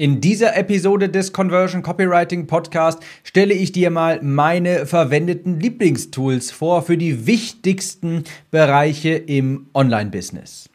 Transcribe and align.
In 0.00 0.20
dieser 0.20 0.56
Episode 0.56 1.08
des 1.08 1.32
Conversion 1.32 1.82
Copywriting 1.82 2.46
Podcast 2.46 3.00
stelle 3.24 3.52
ich 3.52 3.72
dir 3.72 3.90
mal 3.90 4.22
meine 4.22 4.86
verwendeten 4.86 5.58
Lieblingstools 5.58 6.52
vor 6.52 6.82
für 6.82 6.96
die 6.96 7.26
wichtigsten 7.26 8.22
Bereiche 8.52 9.14
im 9.14 9.66
Online-Business. 9.74 10.70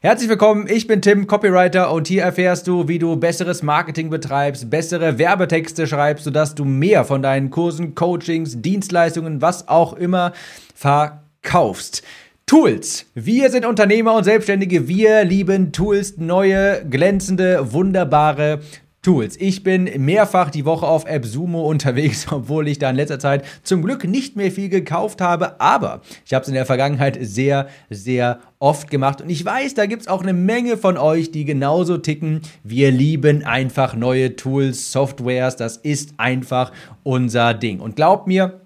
Herzlich 0.00 0.28
willkommen, 0.28 0.66
ich 0.68 0.88
bin 0.88 1.00
Tim, 1.00 1.28
Copywriter 1.28 1.92
und 1.92 2.08
hier 2.08 2.24
erfährst 2.24 2.66
du, 2.66 2.88
wie 2.88 2.98
du 2.98 3.14
besseres 3.14 3.62
Marketing 3.62 4.10
betreibst, 4.10 4.68
bessere 4.68 5.16
Werbetexte 5.16 5.86
schreibst, 5.86 6.24
sodass 6.24 6.56
du 6.56 6.64
mehr 6.64 7.04
von 7.04 7.22
deinen 7.22 7.50
Kursen, 7.50 7.94
Coachings, 7.94 8.62
Dienstleistungen, 8.62 9.40
was 9.40 9.68
auch 9.68 9.92
immer 9.92 10.32
verkaufst. 10.74 12.02
Tools. 12.48 13.06
Wir 13.16 13.50
sind 13.50 13.66
Unternehmer 13.66 14.14
und 14.14 14.22
Selbstständige. 14.22 14.86
Wir 14.86 15.24
lieben 15.24 15.72
Tools, 15.72 16.16
neue, 16.16 16.86
glänzende, 16.88 17.72
wunderbare 17.72 18.60
Tools. 19.02 19.36
Ich 19.36 19.64
bin 19.64 19.90
mehrfach 20.04 20.50
die 20.50 20.64
Woche 20.64 20.86
auf 20.86 21.08
AppSumo 21.08 21.68
unterwegs, 21.68 22.28
obwohl 22.30 22.68
ich 22.68 22.78
da 22.78 22.90
in 22.90 22.94
letzter 22.94 23.18
Zeit 23.18 23.44
zum 23.64 23.82
Glück 23.82 24.04
nicht 24.04 24.36
mehr 24.36 24.52
viel 24.52 24.68
gekauft 24.68 25.20
habe, 25.20 25.60
aber 25.60 26.02
ich 26.24 26.34
habe 26.34 26.44
es 26.44 26.48
in 26.48 26.54
der 26.54 26.66
Vergangenheit 26.66 27.18
sehr, 27.20 27.66
sehr 27.90 28.38
oft 28.60 28.92
gemacht 28.92 29.20
und 29.20 29.28
ich 29.28 29.44
weiß, 29.44 29.74
da 29.74 29.86
gibt 29.86 30.02
es 30.02 30.08
auch 30.08 30.22
eine 30.22 30.32
Menge 30.32 30.76
von 30.76 30.96
euch, 30.98 31.32
die 31.32 31.46
genauso 31.46 31.98
ticken. 31.98 32.42
Wir 32.62 32.92
lieben 32.92 33.44
einfach 33.44 33.96
neue 33.96 34.36
Tools, 34.36 34.92
Softwares, 34.92 35.56
das 35.56 35.78
ist 35.78 36.14
einfach 36.18 36.70
unser 37.02 37.54
Ding. 37.54 37.80
Und 37.80 37.96
glaubt 37.96 38.28
mir, 38.28 38.60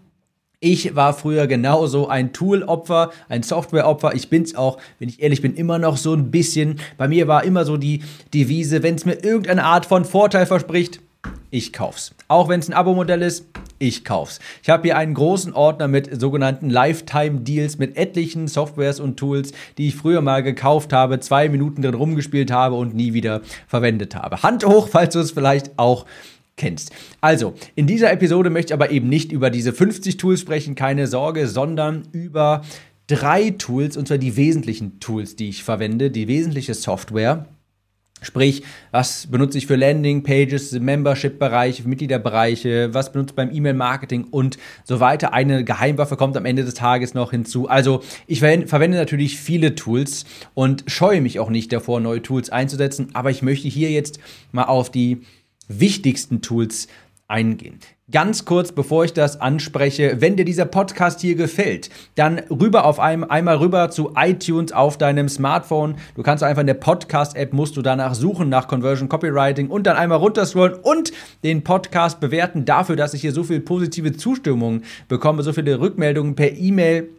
ich 0.61 0.95
war 0.95 1.15
früher 1.15 1.47
genauso 1.47 2.09
ein 2.09 2.35
Tool-Opfer, 2.35 3.13
ein 3.31 3.43
Software-Opfer. 3.43 4.15
Ich 4.15 4.29
bin's 4.29 4.55
auch, 4.55 4.79
wenn 4.99 5.09
ich 5.09 5.23
ehrlich 5.23 5.41
bin, 5.41 5.55
immer 5.55 5.79
noch 5.79 5.97
so 5.97 6.13
ein 6.13 6.31
bisschen. 6.31 6.81
Bei 6.99 7.09
mir 7.09 7.27
war 7.27 7.45
immer 7.45 7.65
so 7.65 7.79
die 7.79 8.03
Devise, 8.35 8.83
wenn 8.83 8.95
es 8.95 9.07
mir 9.07 9.25
irgendeine 9.25 9.65
Art 9.65 9.87
von 9.87 10.05
Vorteil 10.05 10.45
verspricht, 10.45 11.01
ich 11.51 11.73
kauf's. 11.73 12.15
Auch 12.29 12.49
wenn 12.49 12.61
es 12.61 12.69
ein 12.69 12.75
Abo-Modell 12.75 13.23
ist, 13.23 13.47
ich 13.79 14.05
kauf's. 14.05 14.39
Ich 14.63 14.69
habe 14.69 14.83
hier 14.83 14.99
einen 14.99 15.15
großen 15.15 15.55
Ordner 15.55 15.89
mit 15.89 16.21
sogenannten 16.21 16.69
Lifetime-Deals 16.69 17.79
mit 17.79 17.97
etlichen 17.97 18.47
Softwares 18.47 19.01
und 19.01 19.17
Tools, 19.17 19.53
die 19.79 19.89
ich 19.89 19.97
früher 19.97 20.21
mal 20.21 20.43
gekauft 20.43 20.93
habe, 20.93 21.21
zwei 21.21 21.49
Minuten 21.49 21.81
drin 21.81 21.95
rumgespielt 21.95 22.53
habe 22.53 22.75
und 22.75 22.95
nie 22.95 23.15
wieder 23.15 23.41
verwendet 23.67 24.15
habe. 24.15 24.43
Hand 24.43 24.67
hoch, 24.67 24.89
falls 24.89 25.15
du 25.15 25.21
es 25.21 25.33
vielleicht 25.33 25.79
auch 25.79 26.05
kennst. 26.61 26.93
Also, 27.21 27.55
in 27.75 27.89
dieser 27.89 28.13
Episode 28.13 28.51
möchte 28.51 28.71
ich 28.71 28.75
aber 28.75 28.93
eben 28.93 29.09
nicht 29.09 29.33
über 29.33 29.51
diese 29.51 29.73
50 29.73 30.19
Tools 30.19 30.41
sprechen, 30.41 30.77
keine 30.77 31.09
Sorge, 31.09 31.49
sondern 31.49 32.03
über 32.13 32.63
drei 33.09 33.51
Tools, 33.51 33.97
und 33.97 34.07
zwar 34.07 34.19
die 34.19 34.37
wesentlichen 34.37 35.01
Tools, 35.01 35.35
die 35.35 35.49
ich 35.49 35.65
verwende, 35.65 36.13
die 36.13 36.29
wesentliche 36.29 36.75
Software. 36.75 37.47
Sprich, 38.23 38.63
was 38.91 39.29
benutze 39.29 39.57
ich 39.57 39.67
für 39.67 39.77
Landing 39.77 40.23
Pages, 40.23 40.73
Membership-Bereiche, 40.79 41.89
Mitgliederbereiche, 41.89 42.93
was 42.93 43.13
benutze 43.13 43.33
ich 43.33 43.37
beim 43.37 43.51
E-Mail-Marketing 43.51 44.25
und 44.25 44.59
so 44.85 45.01
weiter. 45.01 45.33
Eine 45.33 45.65
Geheimwaffe 45.65 46.17
kommt 46.17 46.37
am 46.37 46.45
Ende 46.45 46.65
des 46.65 46.75
Tages 46.75 47.15
noch 47.15 47.31
hinzu. 47.31 47.67
Also 47.67 48.03
ich 48.27 48.41
verwende 48.41 48.99
natürlich 48.99 49.39
viele 49.41 49.75
Tools 49.75 50.27
und 50.53 50.85
scheue 50.87 51.23
mich 51.23 51.41
auch 51.41 51.49
nicht 51.49 51.73
davor, 51.73 51.99
neue 52.01 52.21
Tools 52.21 52.51
einzusetzen, 52.51 53.09
aber 53.15 53.31
ich 53.31 53.41
möchte 53.41 53.69
hier 53.69 53.91
jetzt 53.91 54.21
mal 54.53 54.65
auf 54.65 54.91
die 54.91 55.23
wichtigsten 55.71 56.43
Tools 56.43 56.89
eingehen. 57.29 57.79
Ganz 58.11 58.45
kurz, 58.45 58.73
bevor 58.73 59.05
ich 59.05 59.13
das 59.13 59.41
anspreche, 59.41 60.17
wenn 60.19 60.35
dir 60.35 60.45
dieser 60.45 60.65
Podcast 60.65 61.21
hier 61.21 61.37
gefällt, 61.37 61.91
dann 62.17 62.41
rüber 62.51 62.85
auf 62.85 62.99
einem, 62.99 63.23
einmal 63.23 63.59
rüber 63.59 63.89
zu 63.91 64.15
iTunes 64.17 64.73
auf 64.73 64.99
deinem 64.99 65.29
Smartphone. 65.29 65.95
Du 66.17 66.25
kannst 66.25 66.43
einfach 66.43 66.63
in 66.63 66.67
der 66.67 66.75
Podcast-App, 66.75 67.53
musst 67.53 67.77
du 67.77 67.83
danach 67.83 68.15
suchen 68.15 68.49
nach 68.49 68.67
Conversion 68.67 69.09
Copywriting 69.09 69.69
und 69.69 69.87
dann 69.87 69.97
einmal 69.97 70.19
runterscrollen 70.19 70.75
und 70.83 71.13
den 71.45 71.63
Podcast 71.63 72.19
bewerten 72.19 72.65
dafür, 72.65 72.97
dass 72.97 73.15
ich 73.15 73.21
hier 73.21 73.33
so 73.33 73.45
viel 73.45 73.61
positive 73.61 74.13
Zustimmung 74.13 74.83
bekomme, 75.07 75.45
so 75.45 75.53
viele 75.53 75.79
Rückmeldungen 75.79 76.35
per 76.35 76.53
E-Mail 76.53 77.11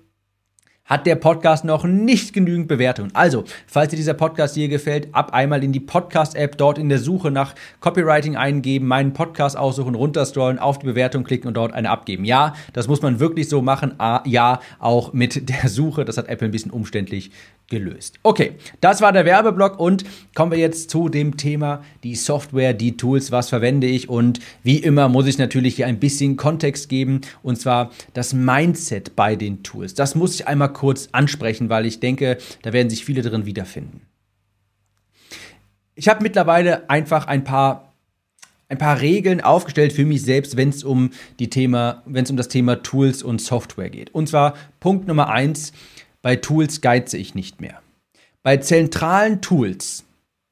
hat 0.92 1.06
der 1.06 1.16
Podcast 1.16 1.64
noch 1.64 1.86
nicht 1.86 2.34
genügend 2.34 2.68
Bewertungen. 2.68 3.12
Also, 3.14 3.46
falls 3.66 3.92
dir 3.92 3.96
dieser 3.96 4.14
Podcast 4.14 4.56
hier 4.56 4.68
gefällt, 4.68 5.08
ab 5.14 5.34
einmal 5.34 5.64
in 5.64 5.72
die 5.72 5.80
Podcast-App, 5.80 6.58
dort 6.58 6.78
in 6.78 6.90
der 6.90 7.00
Suche 7.00 7.32
nach 7.32 7.56
Copywriting 7.80 8.36
eingeben, 8.36 8.88
meinen 8.88 9.14
Podcast 9.14 9.56
aussuchen, 9.58 9.96
runterscrollen, 9.96 10.60
auf 10.60 10.80
die 10.80 10.88
Bewertung 10.88 11.24
klicken 11.24 11.48
und 11.48 11.54
dort 11.54 11.72
eine 11.72 11.90
abgeben. 11.90 12.26
Ja, 12.26 12.56
das 12.74 12.90
muss 12.90 13.02
man 13.02 13.22
wirklich 13.22 13.48
so 13.48 13.62
machen. 13.62 13.94
Ja, 14.26 14.60
auch 14.80 15.14
mit 15.14 15.48
der 15.48 15.70
Suche. 15.70 16.04
Das 16.04 16.18
hat 16.18 16.28
Apple 16.28 16.50
ein 16.50 16.52
bisschen 16.52 16.72
umständlich 16.72 17.32
gelöst. 17.70 18.20
Okay, 18.24 18.56
das 18.82 19.00
war 19.00 19.14
der 19.14 19.24
Werbeblock 19.24 19.80
und 19.80 20.04
kommen 20.36 20.52
wir 20.52 20.60
jetzt 20.60 20.90
zu 20.90 21.08
dem 21.08 21.38
Thema 21.38 21.82
die 22.04 22.16
Software, 22.16 22.74
die 22.74 22.98
Tools, 22.98 23.32
was 23.32 23.48
verwende 23.48 23.88
ich 23.88 24.10
und 24.10 24.42
wie 24.62 24.76
immer 24.76 25.08
muss 25.08 25.26
ich 25.26 25.38
natürlich 25.38 25.78
hier 25.78 25.88
ein 25.88 25.98
bisschen 25.98 26.36
Kontext 26.36 26.90
geben 26.90 27.22
und 27.44 27.58
zwar 27.58 27.92
das 28.14 28.34
Mindset 28.34 29.16
bei 29.16 29.38
den 29.38 29.64
Tools. 29.64 29.94
Das 29.94 30.16
muss 30.16 30.36
ich 30.36 30.50
einmal 30.50 30.74
kurz 30.82 31.10
ansprechen, 31.12 31.70
weil 31.70 31.86
ich 31.86 32.00
denke, 32.00 32.40
da 32.64 32.74
werden 32.74 32.90
sich 32.90 33.06
viele 33.06 33.22
drin 33.22 33.46
wiederfinden. 33.46 34.02
Ich 35.94 36.10
habe 36.10 36.24
mittlerweile 36.24 36.90
einfach 36.90 37.28
ein 37.28 37.44
paar 37.44 37.94
ein 38.68 38.80
paar 38.80 39.00
Regeln 39.00 39.42
aufgestellt 39.42 39.94
für 39.94 40.06
mich 40.06 40.24
selbst, 40.24 40.58
wenn 40.58 40.70
es 40.70 40.84
um 40.84 41.12
wenn 41.38 42.24
es 42.24 42.32
um 42.32 42.38
das 42.38 42.48
Thema 42.48 42.82
Tools 42.82 43.22
und 43.22 43.40
Software 43.42 43.92
geht. 43.92 44.10
Und 44.16 44.28
zwar 44.28 44.56
Punkt 44.80 45.08
Nummer 45.08 45.30
eins: 45.30 45.72
bei 46.24 46.36
Tools 46.36 46.82
geize 46.82 47.16
ich 47.16 47.36
nicht 47.36 47.62
mehr. 47.62 47.80
Bei 48.42 48.58
zentralen 48.58 49.40
Tools, 49.42 50.06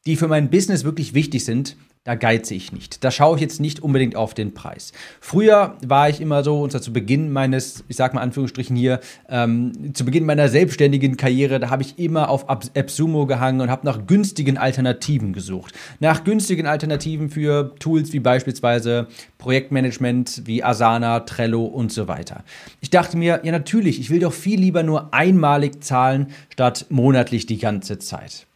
die 0.05 0.15
für 0.15 0.27
mein 0.27 0.51
Business 0.51 0.83
wirklich 0.83 1.15
wichtig 1.15 1.43
sind, 1.43 1.75
da 2.09 2.15
geize 2.15 2.55
ich 2.55 2.71
nicht. 2.71 3.03
Da 3.03 3.11
schaue 3.11 3.35
ich 3.35 3.41
jetzt 3.43 3.59
nicht 3.59 3.83
unbedingt 3.83 4.15
auf 4.15 4.33
den 4.33 4.55
Preis. 4.55 4.93
Früher 5.21 5.77
war 5.85 6.09
ich 6.09 6.19
immer 6.21 6.43
so, 6.43 6.59
und 6.59 6.71
zwar 6.71 6.81
zu 6.81 6.91
Beginn 6.91 7.31
meines, 7.31 7.83
ich 7.87 7.97
sag 7.97 8.15
mal 8.15 8.21
Anführungsstrichen 8.21 8.75
hier, 8.75 8.99
ähm, 9.29 9.93
zu 9.93 10.05
Beginn 10.05 10.25
meiner 10.25 10.49
selbstständigen 10.49 11.17
Karriere, 11.17 11.59
da 11.59 11.69
habe 11.69 11.83
ich 11.83 11.99
immer 11.99 12.29
auf 12.29 12.49
AppSumo 12.49 13.27
gehangen 13.27 13.61
und 13.61 13.69
habe 13.69 13.85
nach 13.85 14.07
günstigen 14.07 14.57
Alternativen 14.57 15.33
gesucht. 15.33 15.75
Nach 15.99 16.23
günstigen 16.23 16.65
Alternativen 16.65 17.29
für 17.29 17.75
Tools 17.75 18.11
wie 18.11 18.19
beispielsweise 18.19 19.05
Projektmanagement, 19.37 20.47
wie 20.47 20.63
Asana, 20.63 21.19
Trello 21.19 21.63
und 21.63 21.91
so 21.91 22.07
weiter. 22.07 22.43
Ich 22.81 22.89
dachte 22.89 23.17
mir, 23.17 23.41
ja 23.43 23.51
natürlich, 23.51 23.99
ich 23.99 24.09
will 24.09 24.21
doch 24.21 24.33
viel 24.33 24.59
lieber 24.59 24.81
nur 24.81 25.13
einmalig 25.13 25.83
zahlen, 25.83 26.31
statt 26.49 26.87
monatlich 26.89 27.45
die 27.45 27.59
ganze 27.59 27.99
Zeit. 27.99 28.47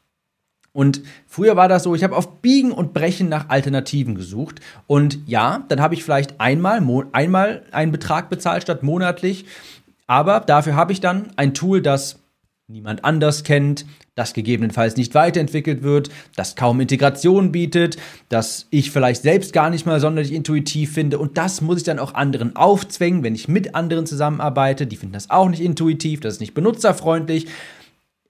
Und 0.73 1.03
früher 1.27 1.55
war 1.55 1.67
das 1.67 1.83
so, 1.83 1.93
ich 1.93 2.03
habe 2.03 2.15
auf 2.15 2.41
Biegen 2.41 2.71
und 2.71 2.93
Brechen 2.93 3.29
nach 3.29 3.49
Alternativen 3.49 4.15
gesucht. 4.15 4.59
Und 4.87 5.19
ja, 5.27 5.63
dann 5.69 5.79
habe 5.79 5.93
ich 5.93 6.03
vielleicht 6.03 6.41
einmal, 6.41 6.81
einmal 7.11 7.63
einen 7.71 7.91
Betrag 7.91 8.29
bezahlt 8.29 8.63
statt 8.63 8.81
monatlich. 8.81 9.45
Aber 10.07 10.39
dafür 10.41 10.75
habe 10.75 10.91
ich 10.91 10.99
dann 10.99 11.31
ein 11.37 11.53
Tool, 11.53 11.81
das 11.81 12.19
niemand 12.67 13.05
anders 13.05 13.43
kennt, 13.43 13.85
das 14.15 14.33
gegebenenfalls 14.33 14.95
nicht 14.95 15.13
weiterentwickelt 15.15 15.83
wird, 15.83 16.09
das 16.35 16.55
kaum 16.55 16.79
Integration 16.79 17.51
bietet, 17.51 17.97
das 18.29 18.67
ich 18.69 18.89
vielleicht 18.91 19.21
selbst 19.21 19.53
gar 19.53 19.69
nicht 19.69 19.85
mal 19.85 19.99
sonderlich 19.99 20.31
intuitiv 20.31 20.93
finde 20.93 21.19
und 21.19 21.37
das 21.37 21.61
muss 21.61 21.77
ich 21.77 21.83
dann 21.83 21.99
auch 21.99 22.13
anderen 22.13 22.55
aufzwängen, 22.55 23.23
wenn 23.23 23.35
ich 23.35 23.47
mit 23.47 23.75
anderen 23.75 24.05
zusammenarbeite, 24.05 24.87
die 24.87 24.95
finden 24.95 25.13
das 25.13 25.29
auch 25.29 25.49
nicht 25.49 25.61
intuitiv, 25.61 26.21
das 26.21 26.35
ist 26.35 26.39
nicht 26.39 26.53
benutzerfreundlich. 26.53 27.47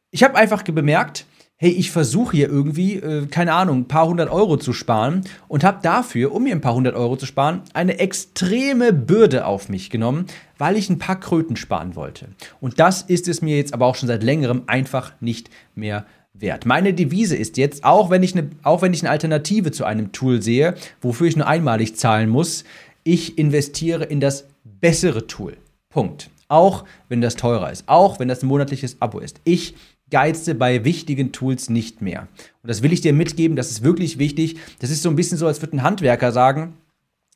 Ich 0.10 0.24
habe 0.24 0.36
einfach 0.36 0.64
bemerkt, 0.64 1.26
hey, 1.58 1.72
ich 1.72 1.92
versuche 1.92 2.36
hier 2.36 2.50
irgendwie, 2.50 2.96
äh, 2.96 3.26
keine 3.28 3.54
Ahnung, 3.54 3.80
ein 3.80 3.88
paar 3.88 4.08
hundert 4.08 4.30
Euro 4.30 4.58
zu 4.58 4.74
sparen 4.74 5.22
und 5.48 5.64
habe 5.64 5.80
dafür, 5.82 6.34
um 6.34 6.44
mir 6.44 6.54
ein 6.54 6.62
paar 6.62 6.76
hundert 6.76 6.96
Euro 6.96 7.16
zu 7.16 7.26
sparen, 7.26 7.62
eine 7.74 8.00
extreme 8.00 8.92
Bürde 8.92 9.46
auf 9.46 9.70
mich 9.70 9.90
genommen, 9.90 10.26
weil 10.58 10.76
ich 10.76 10.90
ein 10.90 11.00
paar 11.00 11.20
Kröten 11.20 11.56
sparen 11.56 11.96
wollte. 11.96 12.28
Und 12.60 12.80
das 12.80 13.02
ist 13.04 13.28
es 13.28 13.42
mir 13.42 13.56
jetzt 13.56 13.74
aber 13.74 13.86
auch 13.86 13.96
schon 13.96 14.08
seit 14.08 14.24
längerem 14.24 14.64
einfach 14.68 15.14
nicht 15.22 15.50
mehr 15.76 16.06
wert. 16.34 16.66
Meine 16.66 16.94
Devise 16.94 17.38
ist 17.38 17.58
jetzt, 17.58 17.84
auch 17.84 18.10
wenn 18.10 18.24
ich 18.24 18.36
eine, 18.36 18.50
auch 18.64 18.82
wenn 18.82 18.94
ich 18.94 19.02
eine 19.02 19.12
Alternative 19.12 19.72
zu 19.72 19.86
einem 19.86 20.12
Tool 20.12 20.42
sehe, 20.42 20.76
wofür 21.02 21.28
ich 21.28 21.38
nur 21.38 21.48
einmalig 21.48 21.96
zahlen 21.96 22.30
muss, 22.30 22.64
ich 23.04 23.38
investiere 23.38 24.04
in 24.04 24.20
das 24.20 24.48
bessere 24.64 25.28
Tool. 25.28 25.58
Punkt. 25.90 26.30
Auch 26.50 26.84
wenn 27.08 27.22
das 27.22 27.36
teurer 27.36 27.72
ist, 27.72 27.86
auch 27.88 28.20
wenn 28.20 28.28
das 28.28 28.44
ein 28.44 28.48
monatliches 28.48 28.98
Abo 29.00 29.20
ist. 29.20 29.40
Ich 29.44 29.76
geize 30.14 30.54
bei 30.54 30.86
wichtigen 30.86 31.32
Tools 31.32 31.72
nicht 31.72 32.04
mehr. 32.04 32.28
Und 32.62 32.70
das 32.70 32.84
will 32.84 32.94
ich 32.94 33.02
dir 33.02 33.14
mitgeben, 33.14 33.58
das 33.58 33.72
ist 33.72 33.84
wirklich 33.84 34.20
wichtig. 34.20 34.58
Das 34.78 34.92
ist 34.92 35.02
so 35.02 35.10
ein 35.10 35.16
bisschen 35.16 35.40
so, 35.40 35.48
als 35.48 35.60
würde 35.64 35.76
ein 35.76 35.82
Handwerker 35.82 36.32
sagen, 36.32 36.76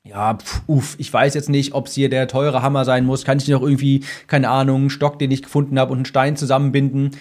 ja, 0.03 0.35
pf, 0.35 0.61
uff, 0.67 0.95
ich 0.99 1.11
weiß 1.11 1.33
jetzt 1.33 1.49
nicht, 1.49 1.73
ob 1.73 1.87
es 1.87 1.95
hier 1.95 2.07
der 2.07 2.27
teure 2.27 2.61
Hammer 2.61 2.85
sein 2.85 3.03
muss. 3.03 3.25
Kann 3.25 3.39
ich 3.39 3.47
noch 3.47 3.63
irgendwie, 3.63 4.03
keine 4.27 4.49
Ahnung, 4.49 4.81
einen 4.81 4.89
Stock, 4.91 5.17
den 5.17 5.31
ich 5.31 5.41
gefunden 5.41 5.79
habe 5.79 5.91
und 5.91 5.97
einen 5.97 6.05
Stein 6.05 6.37
zusammenbinden? 6.37 7.11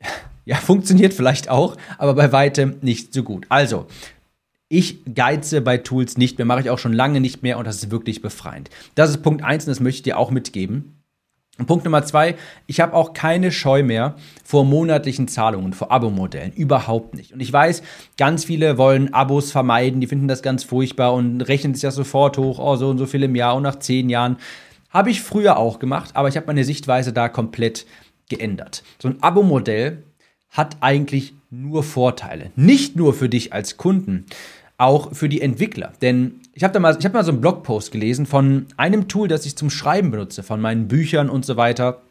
Ja, 0.44 0.56
funktioniert 0.56 1.14
vielleicht 1.14 1.48
auch, 1.48 1.76
aber 1.98 2.14
bei 2.14 2.32
weitem 2.32 2.74
nicht 2.80 3.14
so 3.14 3.22
gut. 3.22 3.46
Also, 3.48 3.86
ich 4.68 4.98
geize 5.14 5.60
bei 5.60 5.78
Tools 5.78 6.18
nicht 6.18 6.36
mehr, 6.36 6.44
mache 6.44 6.62
ich 6.62 6.70
auch 6.70 6.80
schon 6.80 6.92
lange 6.92 7.20
nicht 7.20 7.44
mehr 7.44 7.58
und 7.58 7.64
das 7.64 7.76
ist 7.76 7.92
wirklich 7.92 8.22
befreiend. 8.22 8.68
Das 8.96 9.10
ist 9.10 9.22
Punkt 9.22 9.44
1 9.44 9.66
und 9.66 9.70
das 9.70 9.78
möchte 9.78 9.98
ich 9.98 10.02
dir 10.02 10.18
auch 10.18 10.32
mitgeben. 10.32 11.01
Und 11.62 11.66
Punkt 11.66 11.84
Nummer 11.84 12.04
zwei, 12.04 12.34
ich 12.66 12.80
habe 12.80 12.92
auch 12.92 13.12
keine 13.12 13.52
Scheu 13.52 13.84
mehr 13.84 14.16
vor 14.42 14.64
monatlichen 14.64 15.28
Zahlungen, 15.28 15.74
vor 15.74 15.92
Abo-Modellen. 15.92 16.52
Überhaupt 16.52 17.14
nicht. 17.14 17.32
Und 17.32 17.38
ich 17.38 17.52
weiß, 17.52 17.84
ganz 18.18 18.46
viele 18.46 18.78
wollen 18.78 19.14
Abos 19.14 19.52
vermeiden, 19.52 20.00
die 20.00 20.08
finden 20.08 20.26
das 20.26 20.42
ganz 20.42 20.64
furchtbar 20.64 21.14
und 21.14 21.40
rechnen 21.42 21.74
es 21.74 21.82
ja 21.82 21.92
sofort 21.92 22.36
hoch, 22.36 22.58
oh, 22.58 22.74
so 22.74 22.88
und 22.88 22.98
so 22.98 23.06
viel 23.06 23.22
im 23.22 23.36
Jahr 23.36 23.54
und 23.54 23.62
nach 23.62 23.78
zehn 23.78 24.10
Jahren. 24.10 24.38
Habe 24.90 25.10
ich 25.10 25.22
früher 25.22 25.56
auch 25.56 25.78
gemacht, 25.78 26.10
aber 26.14 26.26
ich 26.26 26.36
habe 26.36 26.48
meine 26.48 26.64
Sichtweise 26.64 27.12
da 27.12 27.28
komplett 27.28 27.86
geändert. 28.28 28.82
So 29.00 29.06
ein 29.06 29.22
Abo-Modell 29.22 30.02
hat 30.50 30.78
eigentlich 30.80 31.32
nur 31.48 31.84
Vorteile. 31.84 32.50
Nicht 32.56 32.96
nur 32.96 33.14
für 33.14 33.28
dich 33.28 33.52
als 33.52 33.76
Kunden, 33.76 34.26
auch 34.78 35.14
für 35.14 35.28
die 35.28 35.40
Entwickler. 35.40 35.92
Denn 36.02 36.40
ich 36.54 36.64
habe 36.64 36.78
mal, 36.80 36.96
hab 36.96 37.12
mal 37.14 37.24
so 37.24 37.32
einen 37.32 37.40
Blogpost 37.40 37.92
gelesen 37.92 38.26
von 38.26 38.66
einem 38.76 39.08
Tool, 39.08 39.28
das 39.28 39.46
ich 39.46 39.56
zum 39.56 39.70
Schreiben 39.70 40.10
benutze, 40.10 40.42
von 40.42 40.60
meinen 40.60 40.88
Büchern 40.88 41.28
und 41.30 41.44
so 41.44 41.56
weiter. 41.56 42.02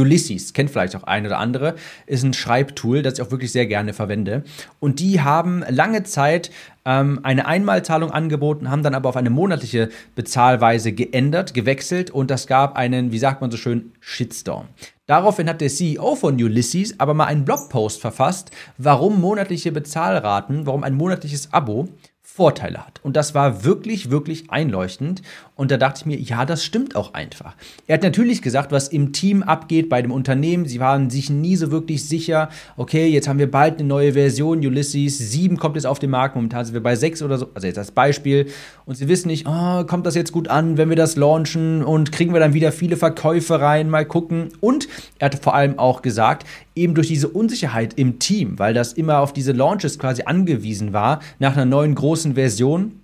Ulysses, 0.00 0.52
kennt 0.52 0.70
vielleicht 0.70 0.96
auch 0.96 1.04
ein 1.04 1.24
oder 1.24 1.38
andere, 1.38 1.76
ist 2.06 2.24
ein 2.24 2.32
Schreibtool, 2.32 3.02
das 3.02 3.14
ich 3.14 3.22
auch 3.22 3.30
wirklich 3.30 3.52
sehr 3.52 3.66
gerne 3.66 3.92
verwende. 3.92 4.42
Und 4.80 4.98
die 4.98 5.20
haben 5.20 5.64
lange 5.68 6.02
Zeit 6.02 6.50
ähm, 6.84 7.20
eine 7.22 7.46
Einmalzahlung 7.46 8.10
angeboten, 8.10 8.70
haben 8.70 8.82
dann 8.82 8.94
aber 8.94 9.08
auf 9.08 9.16
eine 9.16 9.30
monatliche 9.30 9.90
Bezahlweise 10.16 10.92
geändert, 10.92 11.54
gewechselt 11.54 12.10
und 12.10 12.30
das 12.30 12.46
gab 12.46 12.76
einen, 12.76 13.12
wie 13.12 13.18
sagt 13.18 13.40
man 13.40 13.50
so 13.50 13.56
schön, 13.56 13.92
Shitstorm. 14.00 14.68
Daraufhin 15.06 15.50
hat 15.50 15.60
der 15.60 15.68
CEO 15.68 16.14
von 16.14 16.42
Ulysses 16.42 16.98
aber 16.98 17.12
mal 17.12 17.26
einen 17.26 17.44
Blogpost 17.44 18.00
verfasst, 18.00 18.50
warum 18.78 19.20
monatliche 19.20 19.70
Bezahlraten, 19.70 20.66
warum 20.66 20.82
ein 20.82 20.94
monatliches 20.94 21.52
Abo 21.52 21.88
Vorteile 22.26 22.84
hat. 22.84 22.98
Und 23.04 23.14
das 23.14 23.34
war 23.34 23.64
wirklich, 23.64 24.10
wirklich 24.10 24.50
einleuchtend. 24.50 25.22
Und 25.54 25.70
da 25.70 25.76
dachte 25.76 26.00
ich 26.00 26.06
mir, 26.06 26.18
ja, 26.18 26.44
das 26.44 26.64
stimmt 26.64 26.96
auch 26.96 27.14
einfach. 27.14 27.54
Er 27.86 27.94
hat 27.94 28.02
natürlich 28.02 28.42
gesagt, 28.42 28.72
was 28.72 28.88
im 28.88 29.12
Team 29.12 29.44
abgeht 29.44 29.88
bei 29.88 30.02
dem 30.02 30.10
Unternehmen. 30.10 30.66
Sie 30.66 30.80
waren 30.80 31.10
sich 31.10 31.30
nie 31.30 31.54
so 31.54 31.70
wirklich 31.70 32.08
sicher. 32.08 32.48
Okay, 32.76 33.06
jetzt 33.06 33.28
haben 33.28 33.38
wir 33.38 33.48
bald 33.48 33.78
eine 33.78 33.86
neue 33.86 34.14
Version. 34.14 34.58
Ulysses 34.58 35.16
7 35.18 35.58
kommt 35.58 35.76
jetzt 35.76 35.86
auf 35.86 36.00
den 36.00 36.10
Markt. 36.10 36.34
Momentan 36.34 36.64
sind 36.64 36.74
wir 36.74 36.82
bei 36.82 36.96
6 36.96 37.22
oder 37.22 37.38
so. 37.38 37.50
Also 37.54 37.68
jetzt 37.68 37.78
als 37.78 37.92
Beispiel. 37.92 38.50
Und 38.86 38.96
sie 38.96 39.08
wissen 39.08 39.28
nicht, 39.28 39.46
oh, 39.48 39.84
kommt 39.84 40.04
das 40.04 40.14
jetzt 40.14 40.32
gut 40.32 40.48
an, 40.48 40.76
wenn 40.76 40.90
wir 40.90 40.96
das 40.96 41.16
launchen? 41.16 41.82
Und 41.82 42.12
kriegen 42.12 42.34
wir 42.34 42.40
dann 42.40 42.52
wieder 42.52 42.70
viele 42.70 42.96
Verkäufe 42.96 43.60
rein? 43.60 43.88
Mal 43.88 44.04
gucken. 44.04 44.48
Und 44.60 44.88
er 45.18 45.26
hat 45.26 45.42
vor 45.42 45.54
allem 45.54 45.78
auch 45.78 46.02
gesagt, 46.02 46.46
eben 46.74 46.94
durch 46.94 47.08
diese 47.08 47.28
Unsicherheit 47.28 47.94
im 47.94 48.18
Team, 48.18 48.58
weil 48.58 48.74
das 48.74 48.92
immer 48.92 49.20
auf 49.20 49.32
diese 49.32 49.52
Launches 49.52 49.98
quasi 49.98 50.24
angewiesen 50.24 50.92
war, 50.92 51.20
nach 51.38 51.54
einer 51.54 51.64
neuen 51.64 51.94
großen 51.94 52.34
Version, 52.34 53.00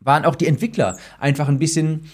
waren 0.00 0.24
auch 0.24 0.34
die 0.34 0.46
Entwickler 0.46 0.96
einfach 1.20 1.48
ein 1.48 1.58
bisschen 1.58 2.10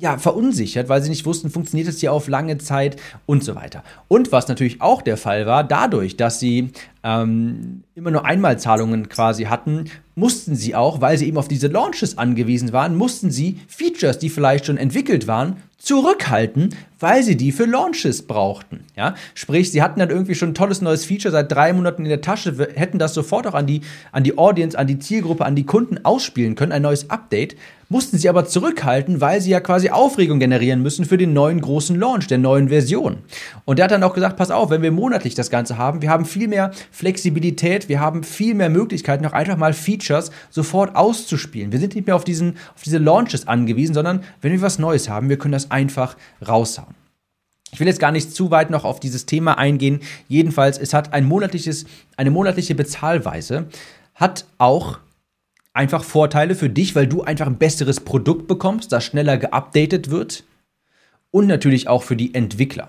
ja, 0.00 0.16
verunsichert, 0.16 0.88
weil 0.88 1.02
sie 1.02 1.10
nicht 1.10 1.26
wussten, 1.26 1.50
funktioniert 1.50 1.86
es 1.86 2.00
hier 2.00 2.12
auf 2.12 2.26
lange 2.26 2.56
Zeit 2.58 2.96
und 3.26 3.44
so 3.44 3.54
weiter. 3.54 3.84
Und 4.08 4.32
was 4.32 4.48
natürlich 4.48 4.80
auch 4.80 5.02
der 5.02 5.18
Fall 5.18 5.46
war, 5.46 5.62
dadurch, 5.62 6.16
dass 6.16 6.40
sie 6.40 6.70
ähm, 7.04 7.84
immer 7.94 8.10
nur 8.10 8.24
Einmalzahlungen 8.24 9.10
quasi 9.10 9.44
hatten, 9.44 9.84
mussten 10.14 10.54
sie 10.54 10.74
auch, 10.74 11.00
weil 11.02 11.18
sie 11.18 11.28
eben 11.28 11.36
auf 11.36 11.48
diese 11.48 11.68
Launches 11.68 12.16
angewiesen 12.16 12.72
waren, 12.72 12.96
mussten 12.96 13.30
sie 13.30 13.60
Features, 13.68 14.18
die 14.18 14.30
vielleicht 14.30 14.66
schon 14.66 14.78
entwickelt 14.78 15.26
waren, 15.26 15.56
zurückhalten, 15.80 16.74
weil 17.00 17.22
sie 17.22 17.36
die 17.36 17.50
für 17.50 17.64
Launches 17.64 18.22
brauchten. 18.22 18.84
Ja? 18.96 19.14
Sprich, 19.34 19.72
sie 19.72 19.82
hatten 19.82 19.98
dann 19.98 20.10
irgendwie 20.10 20.34
schon 20.34 20.50
ein 20.50 20.54
tolles 20.54 20.82
neues 20.82 21.06
Feature 21.06 21.32
seit 21.32 21.50
drei 21.50 21.72
Monaten 21.72 22.04
in 22.04 22.10
der 22.10 22.20
Tasche, 22.20 22.68
hätten 22.74 22.98
das 22.98 23.14
sofort 23.14 23.46
auch 23.46 23.54
an 23.54 23.66
die, 23.66 23.80
an 24.12 24.22
die 24.22 24.36
Audience, 24.38 24.78
an 24.78 24.86
die 24.86 24.98
Zielgruppe, 24.98 25.44
an 25.44 25.56
die 25.56 25.64
Kunden 25.64 26.04
ausspielen 26.04 26.54
können, 26.54 26.72
ein 26.72 26.82
neues 26.82 27.08
Update, 27.10 27.56
mussten 27.90 28.18
sie 28.18 28.28
aber 28.28 28.44
zurückhalten, 28.44 29.20
weil 29.20 29.40
sie 29.40 29.50
ja 29.50 29.58
quasi 29.58 29.90
Aufregung 29.90 30.38
generieren 30.38 30.80
müssen 30.80 31.04
für 31.04 31.18
den 31.18 31.32
neuen 31.32 31.60
großen 31.60 31.98
Launch, 31.98 32.28
der 32.28 32.38
neuen 32.38 32.68
Version. 32.68 33.18
Und 33.64 33.78
der 33.78 33.84
hat 33.84 33.90
dann 33.90 34.04
auch 34.04 34.14
gesagt, 34.14 34.36
pass 34.36 34.52
auf, 34.52 34.70
wenn 34.70 34.82
wir 34.82 34.92
monatlich 34.92 35.34
das 35.34 35.50
Ganze 35.50 35.76
haben, 35.76 36.00
wir 36.00 36.08
haben 36.08 36.24
viel 36.24 36.46
mehr 36.46 36.70
Flexibilität, 36.92 37.88
wir 37.88 37.98
haben 37.98 38.22
viel 38.22 38.54
mehr 38.54 38.70
Möglichkeiten, 38.70 39.26
auch 39.26 39.32
einfach 39.32 39.56
mal 39.56 39.72
Features 39.72 40.30
sofort 40.50 40.94
auszuspielen. 40.94 41.72
Wir 41.72 41.80
sind 41.80 41.96
nicht 41.96 42.06
mehr 42.06 42.14
auf, 42.14 42.22
diesen, 42.22 42.58
auf 42.76 42.82
diese 42.84 42.98
Launches 42.98 43.48
angewiesen, 43.48 43.94
sondern 43.94 44.22
wenn 44.40 44.52
wir 44.52 44.62
was 44.62 44.78
Neues 44.78 45.08
haben, 45.08 45.28
wir 45.28 45.38
können 45.38 45.52
das 45.52 45.69
einfach 45.70 46.16
raushauen. 46.46 46.94
Ich 47.72 47.78
will 47.78 47.86
jetzt 47.86 48.00
gar 48.00 48.12
nicht 48.12 48.34
zu 48.34 48.50
weit 48.50 48.70
noch 48.70 48.84
auf 48.84 49.00
dieses 49.00 49.26
Thema 49.26 49.56
eingehen. 49.56 50.00
Jedenfalls, 50.28 50.78
es 50.78 50.92
hat 50.92 51.12
ein 51.12 51.24
monatliches, 51.24 51.86
eine 52.16 52.30
monatliche 52.30 52.74
Bezahlweise, 52.74 53.68
hat 54.14 54.44
auch 54.58 54.98
einfach 55.72 56.02
Vorteile 56.02 56.54
für 56.54 56.68
dich, 56.68 56.94
weil 56.94 57.06
du 57.06 57.22
einfach 57.22 57.46
ein 57.46 57.58
besseres 57.58 58.00
Produkt 58.00 58.48
bekommst, 58.48 58.92
das 58.92 59.04
schneller 59.04 59.38
geupdatet 59.38 60.10
wird 60.10 60.44
und 61.30 61.46
natürlich 61.46 61.88
auch 61.88 62.02
für 62.02 62.16
die 62.16 62.34
Entwickler. 62.34 62.88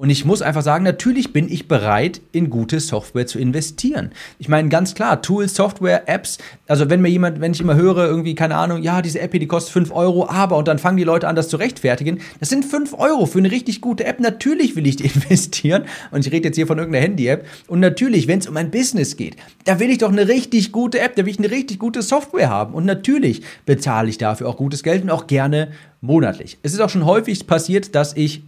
Und 0.00 0.08
ich 0.08 0.24
muss 0.24 0.40
einfach 0.40 0.62
sagen, 0.62 0.82
natürlich 0.82 1.34
bin 1.34 1.52
ich 1.52 1.68
bereit, 1.68 2.22
in 2.32 2.48
gute 2.48 2.80
Software 2.80 3.26
zu 3.26 3.38
investieren. 3.38 4.12
Ich 4.38 4.48
meine, 4.48 4.70
ganz 4.70 4.94
klar, 4.94 5.20
Tools, 5.20 5.54
Software, 5.54 6.08
Apps, 6.08 6.38
also 6.66 6.88
wenn 6.88 7.02
mir 7.02 7.10
jemand, 7.10 7.42
wenn 7.42 7.52
ich 7.52 7.60
immer 7.60 7.74
höre, 7.74 8.06
irgendwie, 8.06 8.34
keine 8.34 8.56
Ahnung, 8.56 8.80
ja, 8.80 9.02
diese 9.02 9.20
App 9.20 9.32
hier, 9.32 9.40
die 9.40 9.46
kostet 9.46 9.74
5 9.74 9.92
Euro, 9.92 10.26
aber, 10.26 10.56
und 10.56 10.68
dann 10.68 10.78
fangen 10.78 10.96
die 10.96 11.04
Leute 11.04 11.28
an, 11.28 11.36
das 11.36 11.50
zu 11.50 11.58
rechtfertigen, 11.58 12.22
das 12.38 12.48
sind 12.48 12.64
5 12.64 12.94
Euro 12.94 13.26
für 13.26 13.40
eine 13.40 13.50
richtig 13.50 13.82
gute 13.82 14.06
App. 14.06 14.20
Natürlich 14.20 14.74
will 14.74 14.86
ich 14.86 14.96
die 14.96 15.04
investieren. 15.14 15.84
Und 16.10 16.26
ich 16.26 16.32
rede 16.32 16.48
jetzt 16.48 16.56
hier 16.56 16.66
von 16.66 16.78
irgendeiner 16.78 17.04
Handy-App. 17.04 17.44
Und 17.66 17.80
natürlich, 17.80 18.26
wenn 18.26 18.38
es 18.38 18.46
um 18.46 18.56
ein 18.56 18.70
Business 18.70 19.18
geht, 19.18 19.36
da 19.66 19.80
will 19.80 19.90
ich 19.90 19.98
doch 19.98 20.10
eine 20.10 20.28
richtig 20.28 20.72
gute 20.72 20.98
App, 20.98 21.14
da 21.16 21.26
will 21.26 21.32
ich 21.32 21.38
eine 21.38 21.50
richtig 21.50 21.78
gute 21.78 22.00
Software 22.00 22.48
haben. 22.48 22.72
Und 22.72 22.86
natürlich 22.86 23.42
bezahle 23.66 24.08
ich 24.08 24.16
dafür 24.16 24.48
auch 24.48 24.56
gutes 24.56 24.82
Geld 24.82 25.02
und 25.02 25.10
auch 25.10 25.26
gerne 25.26 25.72
monatlich. 26.00 26.56
Es 26.62 26.72
ist 26.72 26.80
auch 26.80 26.88
schon 26.88 27.04
häufig 27.04 27.46
passiert, 27.46 27.94
dass 27.94 28.16
ich 28.16 28.44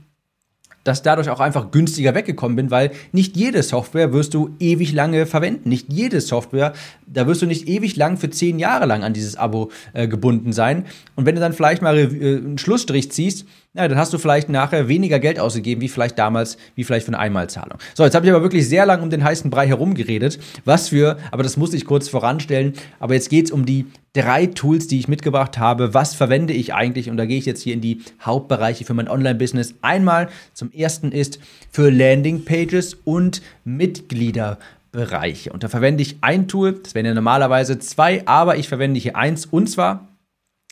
dass 0.85 1.03
dadurch 1.03 1.31
auch 1.31 1.41
einfach 1.41 1.71
günstiger 1.71 2.15
weggekommen 2.15 2.57
bin, 2.57 2.71
weil 2.71 2.91
nicht 3.13 3.37
jede 3.37 3.63
Software 3.63 4.13
wirst 4.13 4.35
du 4.35 4.51
ewig 4.59 4.93
lange 4.93 5.27
verwenden. 5.27 5.69
Nicht 5.69 5.93
jede 5.93 6.21
Software, 6.21 6.73
da 7.07 7.27
wirst 7.27 7.43
du 7.43 7.47
nicht 7.47 7.69
ewig 7.69 7.97
lang 7.97 8.17
für 8.17 8.31
zehn 8.31 8.59
Jahre 8.59 8.87
lang 8.87 9.03
an 9.05 9.13
dieses 9.13 9.37
Abo 9.37 9.71
äh, 9.93 10.09
gebunden 10.09 10.53
sein. 10.53 10.87
Und 11.15 11.27
wenn 11.27 11.35
du 11.35 11.41
dann 11.41 11.53
vielleicht 11.53 11.83
mal 11.83 11.99
äh, 11.99 12.37
einen 12.37 12.59
Schlussstrich 12.59 13.11
ziehst, 13.13 13.47
ja, 13.75 13.89
dann 13.89 13.97
hast 13.97 14.13
du 14.13 14.19
vielleicht 14.19 14.51
nachher 14.51 14.87
weniger 14.87 15.19
Geld 15.19 15.41
ausgegeben, 15.41 15.81
wie 15.81 15.89
vielleicht 15.89 16.19
damals, 16.19 16.59
wie 16.75 16.85
vielleicht 16.85 17.07
für 17.07 17.11
eine 17.13 17.19
Einmalzahlung. 17.19 17.79
So, 17.95 18.05
jetzt 18.05 18.15
habe 18.15 18.27
ich 18.27 18.33
aber 18.33 18.43
wirklich 18.43 18.69
sehr 18.69 18.85
lang 18.85 19.03
um 19.03 19.09
den 19.09 19.25
heißen 19.25 19.51
Brei 19.51 19.67
herumgeredet. 19.67 20.39
Was 20.67 20.91
für, 20.91 21.17
aber 21.31 21.43
das 21.43 21.57
muss 21.57 21.73
ich 21.73 21.87
kurz 21.87 22.09
voranstellen. 22.09 22.75
Aber 23.01 23.15
jetzt 23.15 23.31
geht 23.31 23.47
es 23.47 23.51
um 23.51 23.65
die 23.65 23.87
drei 24.13 24.45
Tools, 24.45 24.89
die 24.89 24.99
ich 24.99 25.09
mitgebracht 25.09 25.57
habe. 25.57 25.95
Was 25.95 26.15
verwende 26.15 26.53
ich 26.53 26.75
eigentlich? 26.75 27.09
Und 27.09 27.17
da 27.17 27.25
gehe 27.25 27.39
ich 27.39 27.47
jetzt 27.47 27.63
hier 27.63 27.73
in 27.73 27.81
die 27.81 28.03
Hauptbereiche 28.21 28.85
für 28.85 28.93
mein 28.93 29.09
Online-Business. 29.09 29.75
Einmal 29.81 30.29
zum 30.53 30.71
ersten 30.71 31.11
ist 31.11 31.39
für 31.71 31.89
Landing-Pages 31.89 32.99
und 33.05 33.41
Mitgliederbereiche. 33.65 35.51
Und 35.51 35.63
da 35.63 35.69
verwende 35.69 36.03
ich 36.03 36.19
ein 36.21 36.47
Tool, 36.47 36.79
das 36.83 36.95
wären 36.95 37.07
ja 37.07 37.15
normalerweise 37.15 37.79
zwei, 37.79 38.27
aber 38.27 38.59
ich 38.59 38.69
verwende 38.69 39.01
hier 39.01 39.17
eins 39.17 39.47
und 39.47 39.71
zwar 39.71 40.09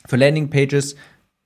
für 0.06 0.16
Landing-Pages 0.16 0.96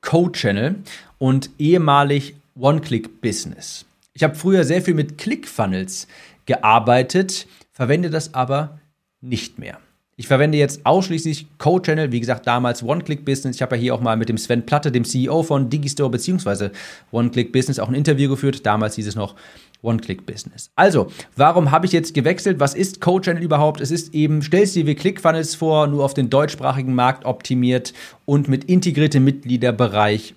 Code-Channel 0.04 0.76
und 1.24 1.48
ehemalig 1.58 2.34
One-Click-Business. 2.54 3.86
Ich 4.12 4.22
habe 4.22 4.34
früher 4.34 4.62
sehr 4.62 4.82
viel 4.82 4.92
mit 4.92 5.16
ClickFunnels 5.16 6.06
gearbeitet, 6.44 7.46
verwende 7.72 8.10
das 8.10 8.34
aber 8.34 8.78
nicht 9.22 9.58
mehr. 9.58 9.78
Ich 10.16 10.28
verwende 10.28 10.58
jetzt 10.58 10.84
ausschließlich 10.84 11.46
Code-Channel, 11.56 12.12
wie 12.12 12.20
gesagt, 12.20 12.46
damals 12.46 12.82
One-Click-Business. 12.82 13.56
Ich 13.56 13.62
habe 13.62 13.76
ja 13.76 13.80
hier 13.80 13.94
auch 13.94 14.02
mal 14.02 14.18
mit 14.18 14.28
dem 14.28 14.36
Sven 14.36 14.66
Platte, 14.66 14.92
dem 14.92 15.06
CEO 15.06 15.42
von 15.42 15.70
Digistore 15.70 16.10
bzw. 16.10 16.68
One-Click-Business, 17.10 17.78
auch 17.78 17.88
ein 17.88 17.94
Interview 17.94 18.28
geführt. 18.28 18.66
Damals 18.66 18.96
hieß 18.96 19.06
es 19.06 19.14
noch 19.14 19.34
One-Click-Business. 19.80 20.72
Also, 20.76 21.10
warum 21.36 21.70
habe 21.70 21.86
ich 21.86 21.92
jetzt 21.92 22.12
gewechselt? 22.12 22.60
Was 22.60 22.74
ist 22.74 23.00
Code-Channel 23.00 23.42
überhaupt? 23.42 23.80
Es 23.80 23.90
ist 23.90 24.12
eben, 24.12 24.42
stellst 24.42 24.76
dir 24.76 24.86
wie 24.86 24.94
ClickFunnels 24.94 25.54
vor, 25.54 25.86
nur 25.86 26.04
auf 26.04 26.12
den 26.12 26.28
deutschsprachigen 26.28 26.94
Markt 26.94 27.24
optimiert 27.24 27.94
und 28.26 28.46
mit 28.46 28.64
integriertem 28.64 29.24
Mitgliederbereich 29.24 30.34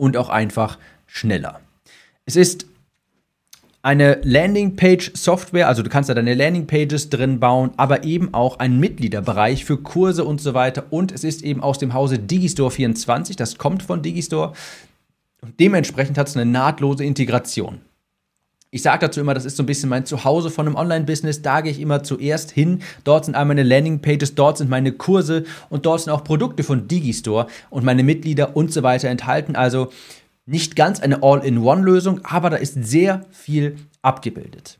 und 0.00 0.16
auch 0.16 0.30
einfach 0.30 0.78
schneller. 1.06 1.60
Es 2.24 2.36
ist 2.36 2.66
eine 3.82 4.20
Landingpage-Software, 4.22 5.68
also 5.68 5.82
du 5.82 5.88
kannst 5.88 6.10
da 6.10 6.14
deine 6.14 6.34
Landingpages 6.34 7.08
drin 7.08 7.40
bauen, 7.40 7.70
aber 7.76 8.04
eben 8.04 8.34
auch 8.34 8.58
einen 8.58 8.78
Mitgliederbereich 8.78 9.64
für 9.64 9.78
Kurse 9.78 10.24
und 10.24 10.40
so 10.40 10.52
weiter. 10.52 10.84
Und 10.90 11.12
es 11.12 11.24
ist 11.24 11.42
eben 11.42 11.62
aus 11.62 11.78
dem 11.78 11.94
Hause 11.94 12.18
Digistore 12.18 12.70
24, 12.70 13.36
das 13.36 13.56
kommt 13.56 13.82
von 13.82 14.02
Digistore. 14.02 14.52
Und 15.40 15.58
dementsprechend 15.60 16.18
hat 16.18 16.28
es 16.28 16.36
eine 16.36 16.50
nahtlose 16.50 17.04
Integration. 17.04 17.80
Ich 18.72 18.82
sage 18.82 19.00
dazu 19.00 19.20
immer, 19.20 19.34
das 19.34 19.46
ist 19.46 19.56
so 19.56 19.64
ein 19.64 19.66
bisschen 19.66 19.88
mein 19.88 20.06
Zuhause 20.06 20.48
von 20.48 20.66
einem 20.66 20.76
Online-Business. 20.76 21.42
Da 21.42 21.60
gehe 21.60 21.72
ich 21.72 21.80
immer 21.80 22.04
zuerst 22.04 22.52
hin. 22.52 22.82
Dort 23.02 23.24
sind 23.24 23.34
all 23.34 23.44
meine 23.44 23.64
Landing-Pages, 23.64 24.36
dort 24.36 24.58
sind 24.58 24.70
meine 24.70 24.92
Kurse 24.92 25.44
und 25.70 25.86
dort 25.86 26.02
sind 26.02 26.12
auch 26.12 26.22
Produkte 26.22 26.62
von 26.62 26.86
Digistore 26.86 27.48
und 27.70 27.84
meine 27.84 28.04
Mitglieder 28.04 28.56
und 28.56 28.72
so 28.72 28.84
weiter 28.84 29.08
enthalten. 29.08 29.56
Also 29.56 29.90
nicht 30.46 30.76
ganz 30.76 31.00
eine 31.00 31.22
All-in-One-Lösung, 31.24 32.20
aber 32.24 32.50
da 32.50 32.56
ist 32.58 32.74
sehr 32.84 33.26
viel 33.30 33.76
abgebildet. 34.02 34.78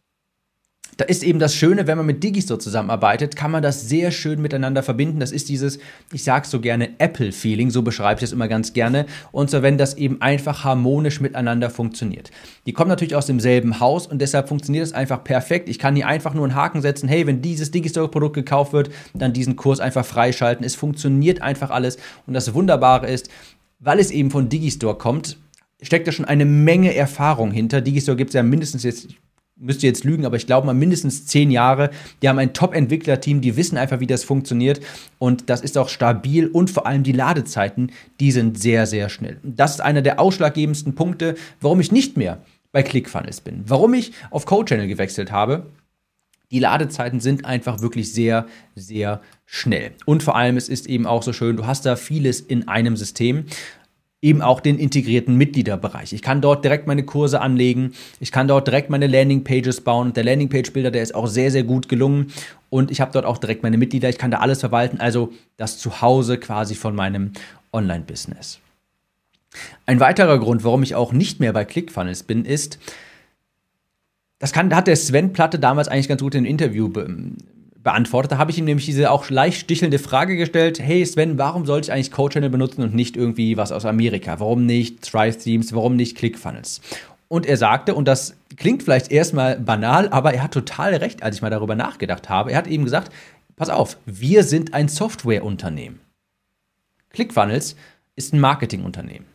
Da 1.01 1.07
ist 1.07 1.23
eben 1.23 1.39
das 1.39 1.55
Schöne, 1.55 1.87
wenn 1.87 1.97
man 1.97 2.05
mit 2.05 2.23
Digistore 2.23 2.59
zusammenarbeitet, 2.59 3.35
kann 3.35 3.51
man 3.51 3.63
das 3.63 3.89
sehr 3.89 4.11
schön 4.11 4.43
miteinander 4.43 4.83
verbinden. 4.83 5.19
Das 5.19 5.33
ist 5.33 5.49
dieses, 5.49 5.79
ich 6.13 6.25
sage 6.25 6.47
so 6.47 6.61
gerne 6.61 6.91
Apple-Feeling, 6.99 7.71
so 7.71 7.81
beschreibe 7.81 8.19
ich 8.19 8.21
das 8.21 8.33
immer 8.33 8.49
ganz 8.49 8.75
gerne. 8.75 9.07
Und 9.33 9.49
so, 9.49 9.63
wenn 9.63 9.79
das 9.79 9.95
eben 9.95 10.21
einfach 10.21 10.63
harmonisch 10.63 11.21
miteinander 11.21 11.71
funktioniert. 11.71 12.31
Die 12.67 12.75
kommen 12.75 12.91
natürlich 12.91 13.17
aus 13.17 13.25
demselben 13.25 13.81
Haus 13.81 14.07
und 14.07 14.21
deshalb 14.21 14.49
funktioniert 14.49 14.85
es 14.85 14.93
einfach 14.93 15.25
perfekt. 15.25 15.71
Ich 15.71 15.79
kann 15.79 15.97
hier 15.97 16.07
einfach 16.07 16.35
nur 16.35 16.45
einen 16.45 16.55
Haken 16.55 16.83
setzen, 16.83 17.09
hey, 17.09 17.27
wenn 17.27 17.41
dieses 17.41 17.71
Digistore-Produkt 17.71 18.35
gekauft 18.35 18.75
wird, 18.75 18.91
dann 19.15 19.33
diesen 19.33 19.57
Kurs 19.57 19.81
einfach 19.81 20.05
freischalten. 20.05 20.67
Es 20.67 20.75
funktioniert 20.75 21.41
einfach 21.41 21.71
alles. 21.71 21.97
Und 22.27 22.35
das 22.35 22.53
Wunderbare 22.53 23.09
ist, 23.09 23.31
weil 23.79 24.01
es 24.01 24.11
eben 24.11 24.31
von 24.31 24.51
Digistore 24.51 24.99
kommt, 24.99 25.39
steckt 25.81 26.07
da 26.07 26.13
schon 26.13 26.27
eine 26.27 26.45
Menge 26.45 26.95
Erfahrung 26.95 27.53
hinter. 27.53 27.81
Digistore 27.81 28.19
gibt 28.19 28.31
es 28.31 28.35
ja 28.35 28.43
mindestens 28.43 28.83
jetzt, 28.83 29.09
müsste 29.61 29.87
jetzt 29.87 30.05
lügen, 30.05 30.25
aber 30.25 30.37
ich 30.37 30.47
glaube 30.47 30.67
mal 30.67 30.75
mindestens 30.75 31.27
zehn 31.27 31.51
Jahre. 31.51 31.91
Die 32.23 32.29
haben 32.29 32.39
ein 32.39 32.53
Top-Entwicklerteam, 32.53 33.41
die 33.41 33.57
wissen 33.57 33.79
einfach, 33.79 34.01
wie 34.01 34.07
das 34.07 34.25
funktioniert. 34.25 34.81
Und 35.19 35.51
das 35.51 35.61
ist 35.61 35.79
auch 35.79 35.89
stabil 35.89 36.47
und 36.49 36.71
vor 36.71 36.87
allem 36.87 37.03
die 37.03 37.13
Ladezeiten, 37.13 37.93
die 38.19 38.33
sind 38.33 38.59
sehr, 38.59 38.87
sehr 38.87 39.09
schnell. 39.09 39.39
Das 39.43 39.73
ist 39.73 39.81
einer 39.81 40.03
der 40.03 40.19
ausschlaggebendsten 40.19 40.95
Punkte, 40.95 41.35
warum 41.61 41.81
ich 41.81 41.93
nicht 41.93 42.17
mehr 42.17 42.39
bei 42.73 42.83
ClickFunnels 42.83 43.41
bin. 43.41 43.63
Warum 43.67 43.95
ich 43.95 44.13
auf 44.31 44.47
CodeChannel 44.47 44.89
gewechselt 44.89 45.33
habe. 45.33 45.67
Die 46.51 46.59
Ladezeiten 46.59 47.21
sind 47.21 47.45
einfach 47.45 47.81
wirklich 47.81 48.13
sehr, 48.13 48.47
sehr 48.75 49.21
schnell. 49.47 49.93
Und 50.05 50.23
vor 50.25 50.35
allem, 50.37 50.57
es 50.57 50.69
ist 50.69 50.89
eben 50.89 51.07
auch 51.07 51.23
so 51.23 51.33
schön, 51.33 51.57
du 51.57 51.67
hast 51.67 51.87
da 51.87 51.95
vieles 51.95 52.41
in 52.41 52.67
einem 52.67 52.97
System 52.97 53.45
eben 54.23 54.43
auch 54.43 54.61
den 54.61 54.79
integrierten 54.79 55.37
Mitgliederbereich. 55.37 56.13
Ich 56.13 56.23
kann 56.23 56.43
dort 56.43 56.65
direkt 56.65 56.87
meine 56.87 57.05
Kurse 57.05 57.41
anlegen, 57.41 57.95
ich 58.21 58.33
kann 58.33 58.49
dort 58.49 58.67
direkt 58.67 58.91
meine 58.91 59.07
Landingpages 59.07 59.81
bauen. 59.81 60.13
Der 60.13 60.25
Landingpage-Bilder, 60.25 60.91
der 60.91 61.03
ist 61.03 61.15
auch 61.15 61.27
sehr, 61.27 61.51
sehr 61.51 61.63
gut 61.63 61.89
gelungen. 61.89 62.33
Und 62.69 62.91
ich 62.91 63.01
habe 63.01 63.13
dort 63.13 63.25
auch 63.25 63.39
direkt 63.39 63.63
meine 63.63 63.79
Mitglieder, 63.79 64.09
ich 64.09 64.19
kann 64.19 64.31
da 64.31 64.39
alles 64.39 64.61
verwalten, 64.61 65.01
also 65.01 65.33
das 65.57 65.79
Zuhause 65.79 66.39
quasi 66.39 66.75
von 66.75 66.95
meinem 66.95 67.33
Online-Business. 67.73 68.61
Ein 69.87 70.01
weiterer 70.01 70.39
Grund, 70.39 70.65
warum 70.65 70.83
ich 70.83 70.95
auch 70.95 71.13
nicht 71.13 71.41
mehr 71.41 71.53
bei 71.53 71.65
ClickFunnels 71.65 72.23
bin, 72.23 72.45
ist, 72.45 72.79
das 74.39 74.53
kann, 74.53 74.75
hat 74.75 74.87
der 74.87 74.97
Sven 74.97 75.33
Platte 75.33 75.59
damals 75.59 75.89
eigentlich 75.89 76.09
ganz 76.09 76.23
gut 76.23 76.35
im 76.35 76.45
Interview 76.45 76.91
beantwortet. 77.83 78.33
Da 78.33 78.39
habe 78.39 78.51
ich 78.51 78.59
ihm 78.59 78.65
nämlich 78.65 78.87
diese 78.87 79.11
auch 79.11 79.31
leicht 79.31 79.61
stichelnde 79.61 79.99
Frage 79.99 80.37
gestellt: 80.37 80.79
Hey 80.81 81.05
Sven, 81.05 81.39
warum 81.39 81.67
sollte 81.67 81.87
ich 81.87 81.93
eigentlich 81.93 82.11
Code-Channel 82.11 82.51
benutzen 82.51 82.83
und 82.83 82.95
nicht 82.95 83.17
irgendwie 83.17 83.57
was 83.57 83.73
aus 83.73 83.85
Amerika? 83.85 84.41
Warum 84.41 84.67
nicht 84.67 85.03
Thrive-Themes? 85.03 85.75
Warum 85.75 85.97
nicht 85.97 86.17
ClickFunnels? 86.17 86.81
Und 87.29 87.47
er 87.47 87.57
sagte, 87.57 87.95
und 87.95 88.09
das 88.09 88.37
klingt 88.57 88.83
vielleicht 88.83 89.13
erstmal 89.13 89.59
banal, 89.59 90.09
aber 90.09 90.35
er 90.35 90.43
hat 90.43 90.53
total 90.53 90.95
recht, 90.97 91.23
als 91.23 91.37
ich 91.37 91.43
mal 91.43 91.51
darüber 91.51 91.77
nachgedacht 91.77 92.29
habe. 92.29 92.53
Er 92.53 92.59
hat 92.59 92.67
eben 92.67 92.85
gesagt: 92.85 93.13
Pass 93.57 93.71
auf, 93.71 93.99
wir 94.07 94.43
sind 94.45 94.75
ein 94.75 94.89
Softwareunternehmen. 94.89 96.01
ClickFunnels 97.11 97.77
ist 98.17 98.33
ein 98.33 98.41
Marketingunternehmen. 98.41 99.27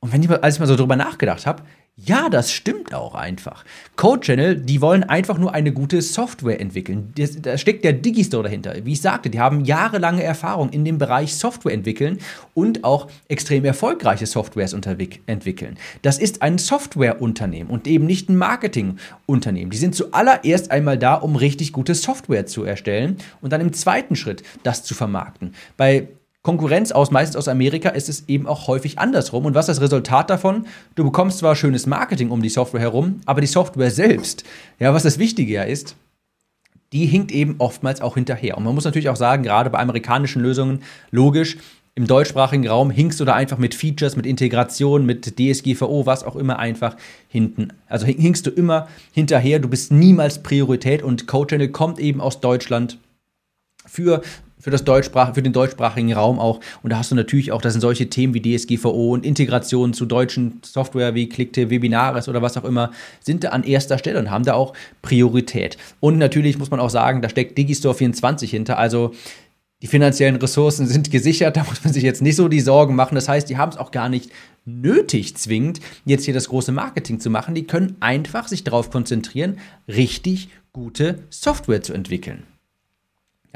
Und 0.00 0.12
wenn 0.12 0.22
ich, 0.22 0.30
als 0.30 0.54
ich 0.54 0.60
mal 0.60 0.66
so 0.66 0.76
drüber 0.76 0.96
nachgedacht 0.96 1.46
habe, 1.46 1.62
ja, 1.98 2.28
das 2.28 2.52
stimmt 2.52 2.92
auch 2.92 3.14
einfach. 3.14 3.64
Code 3.96 4.20
Channel, 4.20 4.56
die 4.56 4.82
wollen 4.82 5.02
einfach 5.02 5.38
nur 5.38 5.54
eine 5.54 5.72
gute 5.72 6.02
Software 6.02 6.60
entwickeln. 6.60 7.14
Da 7.40 7.56
steckt 7.56 7.84
der 7.84 7.94
Digistore 7.94 8.42
dahinter. 8.42 8.74
Wie 8.84 8.92
ich 8.92 9.00
sagte, 9.00 9.30
die 9.30 9.40
haben 9.40 9.64
jahrelange 9.64 10.22
Erfahrung 10.22 10.68
in 10.68 10.84
dem 10.84 10.98
Bereich 10.98 11.34
Software 11.34 11.72
entwickeln 11.72 12.18
und 12.52 12.84
auch 12.84 13.08
extrem 13.28 13.64
erfolgreiche 13.64 14.26
Softwares 14.26 14.74
entwickeln. 14.74 15.78
Das 16.02 16.18
ist 16.18 16.42
ein 16.42 16.58
Softwareunternehmen 16.58 17.72
und 17.72 17.86
eben 17.86 18.04
nicht 18.04 18.28
ein 18.28 18.36
Marketingunternehmen. 18.36 19.70
Die 19.70 19.78
sind 19.78 19.94
zuallererst 19.94 20.70
einmal 20.70 20.98
da, 20.98 21.14
um 21.14 21.34
richtig 21.34 21.72
gute 21.72 21.94
Software 21.94 22.44
zu 22.44 22.64
erstellen 22.64 23.16
und 23.40 23.54
dann 23.54 23.62
im 23.62 23.72
zweiten 23.72 24.16
Schritt 24.16 24.42
das 24.64 24.84
zu 24.84 24.92
vermarkten. 24.92 25.54
Bei 25.78 26.08
Konkurrenz 26.46 26.92
aus, 26.92 27.10
meistens 27.10 27.34
aus 27.34 27.48
Amerika, 27.48 27.88
ist 27.88 28.08
es 28.08 28.28
eben 28.28 28.46
auch 28.46 28.68
häufig 28.68 29.00
andersrum. 29.00 29.46
Und 29.46 29.56
was 29.56 29.68
ist 29.68 29.78
das 29.78 29.82
Resultat 29.82 30.30
davon? 30.30 30.64
Du 30.94 31.02
bekommst 31.02 31.38
zwar 31.38 31.56
schönes 31.56 31.86
Marketing 31.86 32.30
um 32.30 32.40
die 32.40 32.50
Software 32.50 32.80
herum, 32.80 33.20
aber 33.26 33.40
die 33.40 33.48
Software 33.48 33.90
selbst, 33.90 34.44
ja, 34.78 34.94
was 34.94 35.02
das 35.02 35.18
Wichtige 35.18 35.52
ja 35.52 35.64
ist, 35.64 35.96
die 36.92 37.06
hinkt 37.06 37.32
eben 37.32 37.56
oftmals 37.58 38.00
auch 38.00 38.14
hinterher. 38.14 38.56
Und 38.56 38.62
man 38.62 38.76
muss 38.76 38.84
natürlich 38.84 39.08
auch 39.08 39.16
sagen, 39.16 39.42
gerade 39.42 39.70
bei 39.70 39.80
amerikanischen 39.80 40.40
Lösungen, 40.40 40.84
logisch, 41.10 41.56
im 41.96 42.06
deutschsprachigen 42.06 42.68
Raum 42.68 42.92
hinkst 42.92 43.18
du 43.18 43.24
da 43.24 43.34
einfach 43.34 43.58
mit 43.58 43.74
Features, 43.74 44.14
mit 44.14 44.24
Integration, 44.24 45.04
mit 45.04 45.40
DSGVO, 45.40 46.06
was 46.06 46.22
auch 46.22 46.36
immer 46.36 46.60
einfach 46.60 46.96
hinten. 47.26 47.72
Also 47.88 48.06
hinkst 48.06 48.46
du 48.46 48.50
immer 48.50 48.86
hinterher, 49.10 49.58
du 49.58 49.68
bist 49.68 49.90
niemals 49.90 50.44
Priorität 50.44 51.02
und 51.02 51.26
CodeChannel 51.26 51.70
kommt 51.70 51.98
eben 51.98 52.20
aus 52.20 52.38
Deutschland 52.40 52.98
für 53.84 54.22
für, 54.66 54.72
das 54.72 54.82
Deutschsprach 54.82 55.32
für 55.32 55.42
den 55.42 55.52
deutschsprachigen 55.52 56.12
Raum 56.12 56.40
auch. 56.40 56.58
Und 56.82 56.90
da 56.90 56.98
hast 56.98 57.12
du 57.12 57.14
natürlich 57.14 57.52
auch, 57.52 57.62
das 57.62 57.74
sind 57.74 57.82
solche 57.82 58.10
Themen 58.10 58.34
wie 58.34 58.42
DSGVO 58.42 59.12
und 59.12 59.24
Integration 59.24 59.94
zu 59.94 60.06
deutschen 60.06 60.60
Software 60.64 61.14
wie 61.14 61.28
Clickte, 61.28 61.70
Webinaris 61.70 62.28
oder 62.28 62.42
was 62.42 62.56
auch 62.56 62.64
immer, 62.64 62.90
sind 63.20 63.44
da 63.44 63.50
an 63.50 63.62
erster 63.62 63.96
Stelle 63.96 64.18
und 64.18 64.28
haben 64.28 64.44
da 64.44 64.54
auch 64.54 64.72
Priorität. 65.02 65.78
Und 66.00 66.18
natürlich 66.18 66.58
muss 66.58 66.72
man 66.72 66.80
auch 66.80 66.90
sagen, 66.90 67.22
da 67.22 67.28
steckt 67.28 67.56
Digistore 67.56 67.94
24 67.94 68.50
hinter. 68.50 68.76
Also 68.76 69.12
die 69.82 69.86
finanziellen 69.86 70.34
Ressourcen 70.34 70.88
sind 70.88 71.12
gesichert, 71.12 71.56
da 71.56 71.62
muss 71.62 71.84
man 71.84 71.92
sich 71.92 72.02
jetzt 72.02 72.20
nicht 72.20 72.34
so 72.34 72.48
die 72.48 72.58
Sorgen 72.58 72.96
machen. 72.96 73.14
Das 73.14 73.28
heißt, 73.28 73.48
die 73.48 73.58
haben 73.58 73.70
es 73.70 73.78
auch 73.78 73.92
gar 73.92 74.08
nicht 74.08 74.32
nötig 74.64 75.36
zwingend, 75.36 75.78
jetzt 76.04 76.24
hier 76.24 76.34
das 76.34 76.48
große 76.48 76.72
Marketing 76.72 77.20
zu 77.20 77.30
machen. 77.30 77.54
Die 77.54 77.68
können 77.68 77.94
einfach 78.00 78.48
sich 78.48 78.64
darauf 78.64 78.90
konzentrieren, 78.90 79.58
richtig 79.86 80.48
gute 80.72 81.20
Software 81.30 81.82
zu 81.82 81.92
entwickeln. 81.92 82.42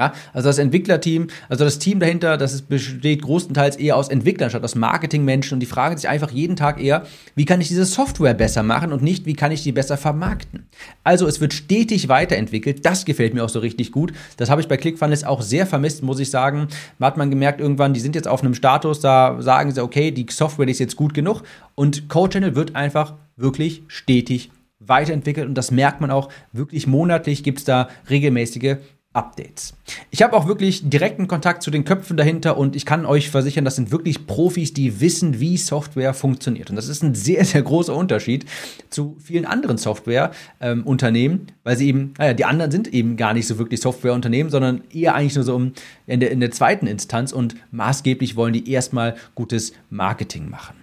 Ja, 0.01 0.15
also 0.33 0.49
das 0.49 0.57
Entwicklerteam, 0.57 1.27
also 1.51 1.65
das 1.65 1.79
Team 1.79 2.01
dahinter, 2.01 2.39
das 2.39 2.63
besteht 2.63 3.21
großenteils 3.21 3.77
eher 3.77 3.99
aus 3.99 4.09
Entwicklern 4.09 4.49
statt 4.49 4.65
aus 4.65 4.75
Marketingmenschen 4.75 5.57
und 5.57 5.61
die 5.61 5.67
fragen 5.67 5.95
sich 5.99 6.09
einfach 6.09 6.31
jeden 6.31 6.57
Tag 6.57 6.83
eher, 6.83 7.05
wie 7.35 7.45
kann 7.45 7.61
ich 7.61 7.69
diese 7.69 7.85
Software 7.85 8.33
besser 8.33 8.63
machen 8.63 8.95
und 8.95 9.03
nicht, 9.03 9.27
wie 9.27 9.35
kann 9.35 9.53
ich 9.53 9.63
die 9.63 9.73
besser 9.73 9.99
vermarkten. 9.99 10.65
Also 11.05 11.27
es 11.27 11.43
wird 11.43 11.53
stetig 11.53 12.09
weiterentwickelt, 12.09 12.87
das 12.87 13.05
gefällt 13.05 13.35
mir 13.35 13.45
auch 13.45 13.51
so 13.51 13.59
richtig 13.59 13.93
gut. 13.93 14.15
Das 14.39 14.49
habe 14.49 14.63
ich 14.63 14.69
bei 14.69 14.79
ClickFunnels 14.79 15.23
auch 15.23 15.43
sehr 15.43 15.67
vermisst, 15.67 16.03
muss 16.03 16.19
ich 16.19 16.31
sagen. 16.31 16.69
Da 16.99 17.05
hat 17.05 17.19
man 17.19 17.29
gemerkt 17.29 17.61
irgendwann, 17.61 17.93
die 17.93 18.01
sind 18.01 18.15
jetzt 18.15 18.27
auf 18.27 18.43
einem 18.43 18.55
Status, 18.55 19.01
da 19.01 19.37
sagen 19.43 19.71
sie, 19.71 19.83
okay, 19.83 20.13
die 20.13 20.25
Software 20.31 20.67
ist 20.67 20.79
jetzt 20.79 20.97
gut 20.97 21.13
genug 21.13 21.43
und 21.75 22.09
CodeChannel 22.09 22.55
wird 22.55 22.75
einfach 22.75 23.17
wirklich 23.37 23.83
stetig 23.87 24.51
weiterentwickelt 24.79 25.47
und 25.47 25.57
das 25.57 25.71
merkt 25.71 26.01
man 26.01 26.11
auch 26.11 26.31
wirklich 26.53 26.87
monatlich 26.87 27.45
gibt 27.45 27.59
es 27.59 27.65
da 27.67 27.91
regelmäßige 28.09 28.77
Updates. 29.13 29.75
Ich 30.11 30.23
habe 30.23 30.37
auch 30.37 30.47
wirklich 30.47 30.89
direkten 30.89 31.27
Kontakt 31.27 31.65
zu 31.65 31.73
den 31.73 31.85
Köpfen 31.85 32.17
dahinter 32.17 32.57
und 32.57 32.77
ich 32.77 32.87
kann 32.87 33.05
euch 33.05 33.29
versichern, 33.29 33.65
das 33.65 33.75
sind 33.75 33.91
wirklich 33.91 34.29
Profis, 34.29 34.73
die 34.73 35.01
wissen, 35.01 35.41
wie 35.41 35.57
Software 35.57 36.15
funktioniert. 36.15 36.71
Und 36.71 36.77
das 36.77 36.87
ist 36.87 37.03
ein 37.03 37.17
sehr, 37.17 37.45
sehr 37.45 37.63
großer 37.63 37.95
Unterschied 37.95 38.47
zu 38.89 39.17
vielen 39.19 39.47
anderen 39.47 39.79
Softwareunternehmen, 39.79 41.39
ähm, 41.41 41.47
weil 41.65 41.77
sie 41.77 41.89
eben, 41.89 42.15
naja, 42.19 42.35
die 42.35 42.45
anderen 42.45 42.71
sind 42.71 42.87
eben 42.95 43.17
gar 43.17 43.35
nicht 43.35 43.49
so 43.49 43.59
wirklich 43.59 43.81
Softwareunternehmen, 43.81 44.49
sondern 44.49 44.83
eher 44.93 45.17
eigentlich 45.17 45.35
nur 45.35 45.45
so 45.45 45.61
in 46.07 46.21
der, 46.21 46.31
in 46.31 46.39
der 46.39 46.53
zweiten 46.53 46.87
Instanz 46.87 47.33
und 47.33 47.57
maßgeblich 47.73 48.37
wollen 48.37 48.53
die 48.53 48.71
erstmal 48.71 49.17
gutes 49.35 49.73
Marketing 49.91 50.49
machen. 50.49 50.77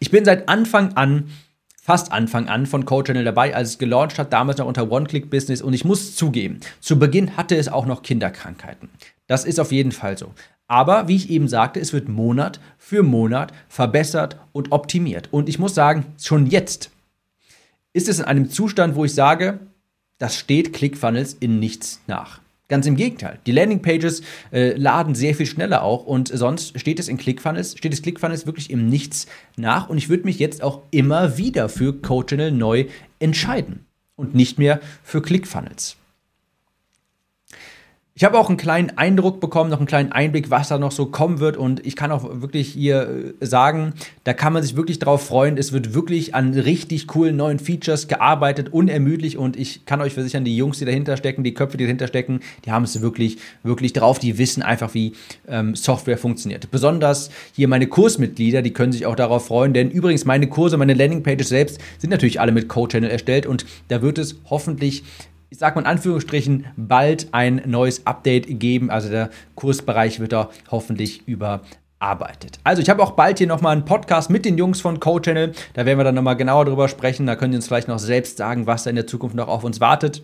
Ich 0.00 0.10
bin 0.10 0.24
seit 0.24 0.48
Anfang 0.48 0.94
an 0.94 1.28
fast 1.86 2.10
Anfang 2.10 2.48
an 2.48 2.66
von 2.66 2.84
CodeChannel 2.84 3.22
dabei, 3.22 3.54
als 3.54 3.68
es 3.68 3.78
gelauncht 3.78 4.18
hat, 4.18 4.32
damals 4.32 4.58
noch 4.58 4.66
unter 4.66 4.90
One-Click-Business. 4.90 5.62
Und 5.62 5.72
ich 5.72 5.84
muss 5.84 6.16
zugeben, 6.16 6.58
zu 6.80 6.98
Beginn 6.98 7.36
hatte 7.36 7.56
es 7.56 7.68
auch 7.68 7.86
noch 7.86 8.02
Kinderkrankheiten. 8.02 8.88
Das 9.28 9.44
ist 9.44 9.60
auf 9.60 9.70
jeden 9.70 9.92
Fall 9.92 10.18
so. 10.18 10.32
Aber 10.66 11.06
wie 11.06 11.14
ich 11.14 11.30
eben 11.30 11.46
sagte, 11.46 11.78
es 11.78 11.92
wird 11.92 12.08
Monat 12.08 12.58
für 12.76 13.04
Monat 13.04 13.52
verbessert 13.68 14.36
und 14.50 14.72
optimiert. 14.72 15.28
Und 15.30 15.48
ich 15.48 15.60
muss 15.60 15.76
sagen, 15.76 16.06
schon 16.20 16.46
jetzt 16.46 16.90
ist 17.92 18.08
es 18.08 18.18
in 18.18 18.24
einem 18.24 18.50
Zustand, 18.50 18.96
wo 18.96 19.04
ich 19.04 19.14
sage, 19.14 19.60
das 20.18 20.36
steht 20.36 20.72
ClickFunnels 20.72 21.34
in 21.34 21.60
nichts 21.60 22.00
nach. 22.08 22.40
Ganz 22.68 22.86
im 22.86 22.96
Gegenteil. 22.96 23.38
Die 23.46 23.52
Landingpages 23.52 24.22
äh, 24.52 24.72
laden 24.76 25.14
sehr 25.14 25.36
viel 25.36 25.46
schneller 25.46 25.82
auch 25.82 26.04
und 26.04 26.28
sonst 26.28 26.78
steht 26.80 26.98
es 26.98 27.06
in 27.06 27.16
ClickFunnels, 27.16 27.78
steht 27.78 27.92
es 27.92 28.02
ClickFunnels 28.02 28.44
wirklich 28.46 28.70
im 28.70 28.88
Nichts 28.88 29.26
nach 29.56 29.88
und 29.88 29.98
ich 29.98 30.08
würde 30.08 30.24
mich 30.24 30.40
jetzt 30.40 30.64
auch 30.64 30.82
immer 30.90 31.38
wieder 31.38 31.68
für 31.68 32.00
CodeChannel 32.00 32.50
neu 32.50 32.86
entscheiden 33.20 33.86
und 34.16 34.34
nicht 34.34 34.58
mehr 34.58 34.80
für 35.04 35.22
ClickFunnels. 35.22 35.96
Ich 38.18 38.24
habe 38.24 38.38
auch 38.38 38.48
einen 38.48 38.56
kleinen 38.56 38.96
Eindruck 38.96 39.40
bekommen, 39.40 39.68
noch 39.68 39.76
einen 39.76 39.86
kleinen 39.86 40.10
Einblick, 40.10 40.48
was 40.48 40.68
da 40.68 40.78
noch 40.78 40.90
so 40.90 41.04
kommen 41.04 41.38
wird. 41.38 41.58
Und 41.58 41.84
ich 41.84 41.96
kann 41.96 42.10
auch 42.10 42.40
wirklich 42.40 42.68
hier 42.68 43.34
äh, 43.42 43.44
sagen, 43.44 43.92
da 44.24 44.32
kann 44.32 44.54
man 44.54 44.62
sich 44.62 44.74
wirklich 44.74 44.98
drauf 44.98 45.26
freuen. 45.26 45.58
Es 45.58 45.74
wird 45.74 45.92
wirklich 45.92 46.34
an 46.34 46.54
richtig 46.54 47.08
coolen 47.08 47.36
neuen 47.36 47.58
Features 47.58 48.08
gearbeitet, 48.08 48.72
unermüdlich. 48.72 49.36
Und 49.36 49.58
ich 49.58 49.84
kann 49.84 50.00
euch 50.00 50.14
versichern, 50.14 50.46
die 50.46 50.56
Jungs, 50.56 50.78
die 50.78 50.86
dahinter 50.86 51.18
stecken, 51.18 51.44
die 51.44 51.52
Köpfe, 51.52 51.76
die 51.76 51.84
dahinter 51.84 52.06
stecken, 52.06 52.40
die 52.64 52.72
haben 52.72 52.84
es 52.84 53.02
wirklich, 53.02 53.36
wirklich 53.62 53.92
drauf. 53.92 54.18
Die 54.18 54.38
wissen 54.38 54.62
einfach, 54.62 54.94
wie 54.94 55.12
ähm, 55.46 55.74
Software 55.74 56.16
funktioniert. 56.16 56.70
Besonders 56.70 57.28
hier 57.52 57.68
meine 57.68 57.86
Kursmitglieder, 57.86 58.62
die 58.62 58.72
können 58.72 58.92
sich 58.92 59.04
auch 59.04 59.16
darauf 59.16 59.48
freuen. 59.48 59.74
Denn 59.74 59.90
übrigens, 59.90 60.24
meine 60.24 60.46
Kurse, 60.46 60.78
meine 60.78 60.94
Landingpages 60.94 61.50
selbst 61.50 61.78
sind 61.98 62.08
natürlich 62.08 62.40
alle 62.40 62.52
mit 62.52 62.66
Code 62.66 62.92
Channel 62.92 63.10
erstellt. 63.10 63.44
Und 63.44 63.66
da 63.88 64.00
wird 64.00 64.16
es 64.16 64.36
hoffentlich 64.48 65.04
ich 65.56 65.60
sag 65.60 65.74
mal 65.74 65.80
in 65.80 65.86
Anführungsstrichen, 65.86 66.66
bald 66.76 67.28
ein 67.32 67.62
neues 67.64 68.06
Update 68.06 68.60
geben. 68.60 68.90
Also 68.90 69.08
der 69.08 69.30
Kursbereich 69.54 70.20
wird 70.20 70.32
da 70.32 70.50
hoffentlich 70.70 71.26
überarbeitet. 71.26 72.58
Also 72.62 72.82
ich 72.82 72.90
habe 72.90 73.02
auch 73.02 73.12
bald 73.12 73.38
hier 73.38 73.46
nochmal 73.46 73.72
einen 73.72 73.86
Podcast 73.86 74.28
mit 74.28 74.44
den 74.44 74.58
Jungs 74.58 74.82
von 74.82 75.00
Code 75.00 75.22
Channel. 75.22 75.52
Da 75.72 75.86
werden 75.86 75.98
wir 75.98 76.04
dann 76.04 76.14
nochmal 76.14 76.36
genauer 76.36 76.66
drüber 76.66 76.88
sprechen. 76.88 77.24
Da 77.24 77.36
können 77.36 77.52
die 77.52 77.56
uns 77.56 77.68
vielleicht 77.68 77.88
noch 77.88 77.98
selbst 77.98 78.36
sagen, 78.36 78.66
was 78.66 78.84
da 78.84 78.90
in 78.90 78.96
der 78.96 79.06
Zukunft 79.06 79.34
noch 79.34 79.48
auf 79.48 79.64
uns 79.64 79.80
wartet. 79.80 80.22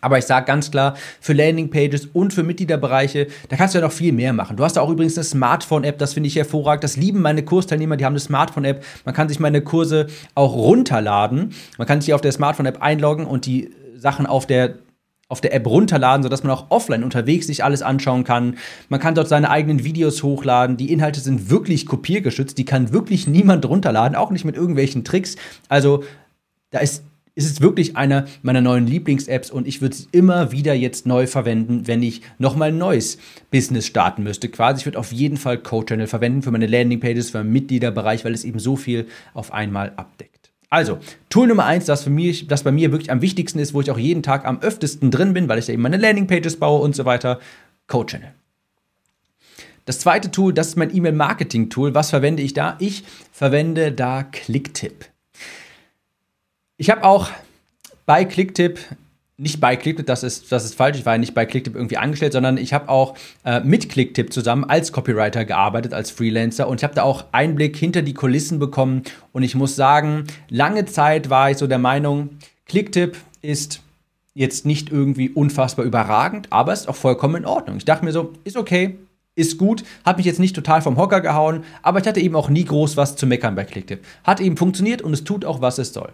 Aber 0.00 0.16
ich 0.16 0.24
sage 0.24 0.46
ganz 0.46 0.70
klar, 0.70 0.96
für 1.20 1.34
Landingpages 1.34 2.06
und 2.14 2.32
für 2.32 2.42
Mitgliederbereiche, 2.42 3.26
da 3.50 3.56
kannst 3.56 3.74
du 3.74 3.78
ja 3.80 3.84
noch 3.84 3.92
viel 3.92 4.12
mehr 4.14 4.32
machen. 4.32 4.56
Du 4.56 4.64
hast 4.64 4.78
da 4.78 4.80
auch 4.80 4.90
übrigens 4.90 5.18
eine 5.18 5.24
Smartphone-App, 5.24 5.98
das 5.98 6.14
finde 6.14 6.28
ich 6.28 6.36
hervorragend. 6.36 6.82
Das 6.82 6.96
lieben 6.96 7.20
meine 7.20 7.42
Kursteilnehmer, 7.42 7.98
die 7.98 8.06
haben 8.06 8.14
eine 8.14 8.20
Smartphone-App. 8.20 8.82
Man 9.04 9.14
kann 9.14 9.28
sich 9.28 9.38
meine 9.38 9.60
Kurse 9.60 10.06
auch 10.34 10.54
runterladen. 10.54 11.52
Man 11.76 11.86
kann 11.86 12.00
sich 12.00 12.14
auf 12.14 12.22
der 12.22 12.32
Smartphone-App 12.32 12.80
einloggen 12.80 13.26
und 13.26 13.44
die 13.44 13.70
Sachen 14.06 14.26
auf 14.26 14.46
der 14.46 14.76
auf 15.28 15.40
der 15.40 15.52
App 15.52 15.66
runterladen, 15.66 16.22
sodass 16.22 16.44
man 16.44 16.52
auch 16.52 16.66
offline 16.68 17.02
unterwegs 17.02 17.48
sich 17.48 17.64
alles 17.64 17.82
anschauen 17.82 18.22
kann. 18.22 18.58
Man 18.88 19.00
kann 19.00 19.16
dort 19.16 19.26
seine 19.26 19.50
eigenen 19.50 19.82
Videos 19.82 20.22
hochladen. 20.22 20.76
Die 20.76 20.92
Inhalte 20.92 21.18
sind 21.18 21.50
wirklich 21.50 21.86
kopiergeschützt. 21.86 22.56
Die 22.56 22.64
kann 22.64 22.92
wirklich 22.92 23.26
niemand 23.26 23.66
runterladen, 23.66 24.16
auch 24.16 24.30
nicht 24.30 24.44
mit 24.44 24.54
irgendwelchen 24.54 25.02
Tricks. 25.02 25.34
Also 25.68 26.04
da 26.70 26.78
ist, 26.78 27.02
ist 27.34 27.50
es 27.50 27.60
wirklich 27.60 27.96
eine 27.96 28.26
meiner 28.42 28.60
neuen 28.60 28.86
Lieblings-Apps 28.86 29.50
und 29.50 29.66
ich 29.66 29.80
würde 29.80 29.96
es 29.96 30.06
immer 30.12 30.52
wieder 30.52 30.74
jetzt 30.74 31.06
neu 31.06 31.26
verwenden, 31.26 31.88
wenn 31.88 32.04
ich 32.04 32.22
nochmal 32.38 32.68
ein 32.68 32.78
neues 32.78 33.18
Business 33.50 33.86
starten 33.86 34.22
müsste. 34.22 34.48
Quasi, 34.48 34.78
ich 34.78 34.86
würde 34.86 35.00
auf 35.00 35.10
jeden 35.10 35.38
Fall 35.38 35.58
Code 35.58 35.86
Channel 35.86 36.06
verwenden 36.06 36.42
für 36.42 36.52
meine 36.52 36.68
Landingpages, 36.68 37.30
für 37.30 37.38
meinen 37.38 37.52
Mitgliederbereich, 37.52 38.24
weil 38.24 38.34
es 38.34 38.44
eben 38.44 38.60
so 38.60 38.76
viel 38.76 39.08
auf 39.34 39.52
einmal 39.52 39.92
abdeckt. 39.96 40.35
Also, 40.68 40.98
Tool 41.28 41.46
Nummer 41.46 41.64
eins, 41.64 41.84
das, 41.84 42.02
für 42.02 42.10
mich, 42.10 42.48
das 42.48 42.64
bei 42.64 42.72
mir 42.72 42.90
wirklich 42.90 43.10
am 43.10 43.22
wichtigsten 43.22 43.58
ist, 43.58 43.72
wo 43.72 43.80
ich 43.80 43.90
auch 43.90 43.98
jeden 43.98 44.22
Tag 44.22 44.44
am 44.44 44.60
öftesten 44.60 45.10
drin 45.10 45.32
bin, 45.32 45.48
weil 45.48 45.58
ich 45.58 45.66
da 45.66 45.72
eben 45.72 45.82
meine 45.82 45.96
Landingpages 45.96 46.58
baue 46.58 46.82
und 46.82 46.96
so 46.96 47.04
weiter, 47.04 47.38
Code 47.86 48.12
Channel. 48.12 48.32
Das 49.84 50.00
zweite 50.00 50.32
Tool, 50.32 50.52
das 50.52 50.68
ist 50.68 50.76
mein 50.76 50.94
E-Mail-Marketing-Tool. 50.94 51.94
Was 51.94 52.10
verwende 52.10 52.42
ich 52.42 52.52
da? 52.52 52.76
Ich 52.80 53.04
verwende 53.30 53.92
da 53.92 54.24
Clicktip. 54.24 55.06
Ich 56.76 56.90
habe 56.90 57.04
auch 57.04 57.30
bei 58.04 58.24
Clicktip 58.24 58.80
nicht 59.38 59.60
bei 59.60 59.76
Clicktip, 59.76 60.06
das 60.06 60.22
ist, 60.22 60.50
das 60.50 60.64
ist 60.64 60.74
falsch, 60.74 60.98
ich 60.98 61.04
war 61.04 61.14
ja 61.14 61.18
nicht 61.18 61.34
bei 61.34 61.44
Clicktip 61.44 61.74
irgendwie 61.74 61.98
angestellt, 61.98 62.32
sondern 62.32 62.56
ich 62.56 62.72
habe 62.72 62.88
auch 62.88 63.14
äh, 63.44 63.60
mit 63.60 63.90
Clicktip 63.90 64.32
zusammen 64.32 64.64
als 64.64 64.92
Copywriter 64.92 65.44
gearbeitet, 65.44 65.92
als 65.92 66.10
Freelancer 66.10 66.68
und 66.68 66.80
ich 66.80 66.84
habe 66.84 66.94
da 66.94 67.02
auch 67.02 67.24
Einblick 67.32 67.76
hinter 67.76 68.02
die 68.02 68.14
Kulissen 68.14 68.58
bekommen 68.58 69.02
und 69.32 69.42
ich 69.42 69.54
muss 69.54 69.76
sagen, 69.76 70.24
lange 70.48 70.86
Zeit 70.86 71.28
war 71.28 71.50
ich 71.50 71.58
so 71.58 71.66
der 71.66 71.78
Meinung, 71.78 72.30
Clicktip 72.64 73.16
ist 73.42 73.82
jetzt 74.32 74.64
nicht 74.64 74.90
irgendwie 74.90 75.30
unfassbar 75.30 75.84
überragend, 75.84 76.48
aber 76.50 76.72
ist 76.72 76.88
auch 76.88 76.96
vollkommen 76.96 77.36
in 77.36 77.46
Ordnung. 77.46 77.76
Ich 77.76 77.84
dachte 77.84 78.04
mir 78.04 78.12
so, 78.12 78.32
ist 78.44 78.56
okay, 78.56 78.98
ist 79.34 79.58
gut, 79.58 79.84
hat 80.04 80.16
mich 80.16 80.26
jetzt 80.26 80.40
nicht 80.40 80.56
total 80.56 80.80
vom 80.80 80.96
Hocker 80.96 81.20
gehauen, 81.20 81.64
aber 81.82 82.00
ich 82.00 82.06
hatte 82.06 82.20
eben 82.20 82.36
auch 82.36 82.48
nie 82.48 82.64
groß 82.64 82.96
was 82.96 83.16
zu 83.16 83.26
meckern 83.26 83.54
bei 83.54 83.64
Clicktip. 83.64 84.04
Hat 84.24 84.40
eben 84.40 84.56
funktioniert 84.56 85.02
und 85.02 85.12
es 85.12 85.24
tut 85.24 85.44
auch, 85.44 85.60
was 85.60 85.78
es 85.78 85.92
soll. 85.92 86.10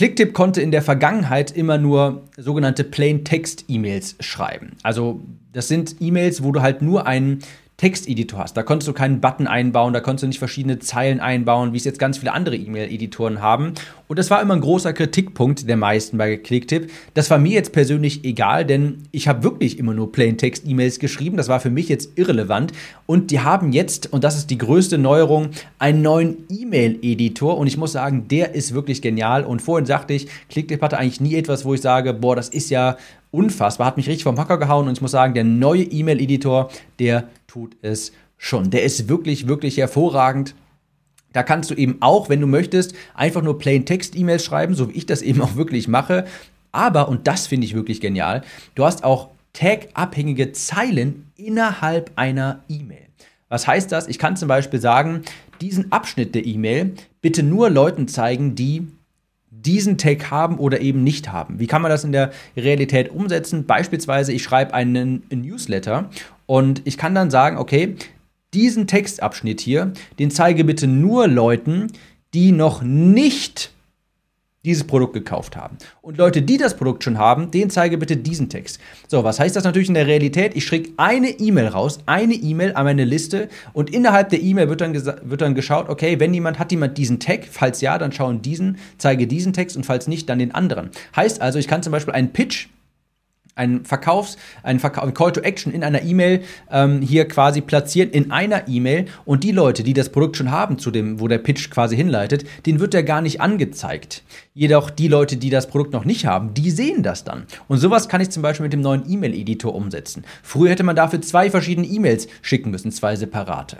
Clicktip 0.00 0.32
konnte 0.32 0.62
in 0.62 0.70
der 0.70 0.80
Vergangenheit 0.80 1.50
immer 1.50 1.76
nur 1.76 2.22
sogenannte 2.38 2.84
Plain 2.84 3.22
Text 3.22 3.66
E-Mails 3.68 4.16
schreiben. 4.20 4.70
Also 4.82 5.20
das 5.52 5.68
sind 5.68 5.96
E-Mails, 6.00 6.42
wo 6.42 6.52
du 6.52 6.62
halt 6.62 6.80
nur 6.80 7.06
einen 7.06 7.40
Texteditor 7.80 8.40
hast. 8.40 8.58
Da 8.58 8.62
konntest 8.62 8.88
du 8.88 8.92
keinen 8.92 9.22
Button 9.22 9.46
einbauen, 9.46 9.94
da 9.94 10.00
konntest 10.00 10.24
du 10.24 10.26
nicht 10.26 10.38
verschiedene 10.38 10.80
Zeilen 10.80 11.18
einbauen, 11.18 11.72
wie 11.72 11.78
es 11.78 11.84
jetzt 11.84 11.98
ganz 11.98 12.18
viele 12.18 12.34
andere 12.34 12.54
E-Mail-Editoren 12.54 13.40
haben. 13.40 13.72
Und 14.06 14.18
das 14.18 14.28
war 14.28 14.42
immer 14.42 14.52
ein 14.52 14.60
großer 14.60 14.92
Kritikpunkt 14.92 15.66
der 15.66 15.78
meisten 15.78 16.18
bei 16.18 16.36
Clicktip. 16.36 16.90
Das 17.14 17.30
war 17.30 17.38
mir 17.38 17.52
jetzt 17.52 17.72
persönlich 17.72 18.22
egal, 18.26 18.66
denn 18.66 19.04
ich 19.12 19.28
habe 19.28 19.42
wirklich 19.44 19.78
immer 19.78 19.94
nur 19.94 20.12
Plain-Text-E-Mails 20.12 20.98
geschrieben. 20.98 21.38
Das 21.38 21.48
war 21.48 21.58
für 21.58 21.70
mich 21.70 21.88
jetzt 21.88 22.18
irrelevant. 22.18 22.72
Und 23.06 23.30
die 23.30 23.40
haben 23.40 23.72
jetzt, 23.72 24.12
und 24.12 24.24
das 24.24 24.36
ist 24.36 24.50
die 24.50 24.58
größte 24.58 24.98
Neuerung, 24.98 25.48
einen 25.78 26.02
neuen 26.02 26.36
E-Mail-Editor. 26.50 27.56
Und 27.56 27.66
ich 27.66 27.78
muss 27.78 27.92
sagen, 27.92 28.28
der 28.28 28.54
ist 28.54 28.74
wirklich 28.74 29.00
genial. 29.00 29.42
Und 29.42 29.62
vorhin 29.62 29.86
sagte 29.86 30.12
ich, 30.12 30.28
Clicktip 30.50 30.82
hatte 30.82 30.98
eigentlich 30.98 31.22
nie 31.22 31.34
etwas, 31.34 31.64
wo 31.64 31.72
ich 31.72 31.80
sage, 31.80 32.12
boah, 32.12 32.36
das 32.36 32.50
ist 32.50 32.68
ja 32.68 32.98
unfassbar, 33.30 33.86
hat 33.86 33.96
mich 33.96 34.08
richtig 34.08 34.24
vom 34.24 34.38
Hocker 34.38 34.58
gehauen 34.58 34.88
und 34.88 34.94
ich 34.94 35.00
muss 35.00 35.12
sagen, 35.12 35.34
der 35.34 35.44
neue 35.44 35.84
E-Mail-Editor, 35.84 36.70
der 36.98 37.28
tut 37.50 37.76
es 37.82 38.12
schon. 38.38 38.70
Der 38.70 38.84
ist 38.84 39.08
wirklich, 39.08 39.48
wirklich 39.48 39.76
hervorragend. 39.76 40.54
Da 41.32 41.42
kannst 41.42 41.70
du 41.70 41.74
eben 41.74 41.96
auch, 42.00 42.28
wenn 42.28 42.40
du 42.40 42.46
möchtest, 42.46 42.94
einfach 43.14 43.42
nur 43.42 43.58
Plain 43.58 43.86
Text 43.86 44.16
E-Mails 44.16 44.44
schreiben, 44.44 44.74
so 44.74 44.88
wie 44.88 44.96
ich 44.96 45.06
das 45.06 45.20
eben 45.30 45.40
auch 45.40 45.56
wirklich 45.56 45.88
mache. 45.88 46.26
Aber, 46.70 47.08
und 47.08 47.26
das 47.26 47.48
finde 47.48 47.66
ich 47.66 47.74
wirklich 47.74 48.00
genial, 48.00 48.42
du 48.76 48.84
hast 48.84 49.02
auch 49.02 49.30
Tag-abhängige 49.52 50.52
Zeilen 50.52 51.32
innerhalb 51.36 52.12
einer 52.14 52.62
E-Mail. 52.68 53.08
Was 53.48 53.66
heißt 53.66 53.90
das? 53.90 54.06
Ich 54.06 54.20
kann 54.20 54.36
zum 54.36 54.46
Beispiel 54.46 54.80
sagen, 54.80 55.22
diesen 55.60 55.90
Abschnitt 55.90 56.36
der 56.36 56.46
E-Mail 56.46 56.94
bitte 57.20 57.42
nur 57.42 57.68
Leuten 57.68 58.06
zeigen, 58.06 58.54
die 58.54 58.86
diesen 59.50 59.98
Tag 59.98 60.30
haben 60.30 60.58
oder 60.58 60.80
eben 60.80 61.02
nicht 61.02 61.32
haben. 61.32 61.58
Wie 61.58 61.66
kann 61.66 61.82
man 61.82 61.90
das 61.90 62.04
in 62.04 62.12
der 62.12 62.30
Realität 62.56 63.10
umsetzen? 63.10 63.66
Beispielsweise, 63.66 64.32
ich 64.32 64.44
schreibe 64.44 64.72
einen 64.72 65.24
Newsletter 65.30 66.08
und 66.50 66.82
ich 66.84 66.98
kann 66.98 67.14
dann 67.14 67.30
sagen, 67.30 67.58
okay, 67.58 67.94
diesen 68.54 68.88
Textabschnitt 68.88 69.60
hier, 69.60 69.92
den 70.18 70.32
zeige 70.32 70.64
bitte 70.64 70.88
nur 70.88 71.28
Leuten, 71.28 71.92
die 72.34 72.50
noch 72.50 72.82
nicht 72.82 73.70
dieses 74.64 74.82
Produkt 74.82 75.12
gekauft 75.12 75.56
haben. 75.56 75.78
Und 76.02 76.18
Leute, 76.18 76.42
die 76.42 76.56
das 76.56 76.76
Produkt 76.76 77.04
schon 77.04 77.18
haben, 77.18 77.52
denen 77.52 77.70
zeige 77.70 77.98
bitte 77.98 78.16
diesen 78.16 78.48
Text. 78.48 78.80
So, 79.06 79.22
was 79.22 79.38
heißt 79.38 79.54
das 79.54 79.62
natürlich 79.62 79.86
in 79.86 79.94
der 79.94 80.08
Realität? 80.08 80.56
Ich 80.56 80.64
schicke 80.64 80.90
eine 80.96 81.28
E-Mail 81.28 81.68
raus, 81.68 82.00
eine 82.06 82.34
E-Mail 82.34 82.74
an 82.74 82.84
meine 82.84 83.04
Liste 83.04 83.48
und 83.72 83.88
innerhalb 83.88 84.30
der 84.30 84.42
E-Mail 84.42 84.68
wird 84.68 84.80
dann, 84.80 84.92
wird 84.92 85.40
dann 85.40 85.54
geschaut, 85.54 85.88
okay, 85.88 86.18
wenn 86.18 86.34
jemand, 86.34 86.58
hat 86.58 86.72
jemand 86.72 86.98
diesen 86.98 87.20
Tag? 87.20 87.46
Falls 87.48 87.80
ja, 87.80 87.96
dann 87.96 88.10
schauen 88.10 88.42
diesen, 88.42 88.78
zeige 88.98 89.28
diesen 89.28 89.52
Text 89.52 89.76
und 89.76 89.86
falls 89.86 90.08
nicht, 90.08 90.28
dann 90.28 90.40
den 90.40 90.52
anderen. 90.52 90.90
Heißt 91.14 91.40
also, 91.40 91.60
ich 91.60 91.68
kann 91.68 91.84
zum 91.84 91.92
Beispiel 91.92 92.12
einen 92.12 92.32
Pitch 92.32 92.66
ein 93.60 93.84
Verkaufs-, 93.84 94.36
ein, 94.62 94.80
Verkauf, 94.80 95.04
ein 95.04 95.14
Call 95.14 95.32
to 95.32 95.40
Action 95.40 95.72
in 95.72 95.84
einer 95.84 96.02
E-Mail 96.02 96.42
ähm, 96.70 97.02
hier 97.02 97.28
quasi 97.28 97.60
platzieren 97.60 98.10
in 98.10 98.30
einer 98.30 98.66
E-Mail 98.66 99.06
und 99.24 99.44
die 99.44 99.52
Leute, 99.52 99.82
die 99.84 99.92
das 99.92 100.08
Produkt 100.08 100.36
schon 100.36 100.50
haben, 100.50 100.78
zu 100.78 100.90
dem, 100.90 101.20
wo 101.20 101.28
der 101.28 101.38
Pitch 101.38 101.70
quasi 101.70 101.94
hinleitet, 101.94 102.44
den 102.66 102.80
wird 102.80 102.94
der 102.94 103.02
gar 103.02 103.20
nicht 103.20 103.40
angezeigt. 103.40 104.22
Jedoch 104.54 104.90
die 104.90 105.08
Leute, 105.08 105.36
die 105.36 105.50
das 105.50 105.68
Produkt 105.68 105.92
noch 105.92 106.04
nicht 106.04 106.26
haben, 106.26 106.54
die 106.54 106.70
sehen 106.70 107.02
das 107.02 107.22
dann. 107.22 107.44
Und 107.68 107.78
sowas 107.78 108.08
kann 108.08 108.20
ich 108.20 108.30
zum 108.30 108.42
Beispiel 108.42 108.64
mit 108.64 108.72
dem 108.72 108.80
neuen 108.80 109.08
E-Mail-Editor 109.08 109.74
umsetzen. 109.74 110.24
Früher 110.42 110.70
hätte 110.70 110.82
man 110.82 110.96
dafür 110.96 111.20
zwei 111.20 111.50
verschiedene 111.50 111.86
E-Mails 111.86 112.28
schicken 112.42 112.70
müssen, 112.70 112.90
zwei 112.90 113.14
separate. 113.16 113.78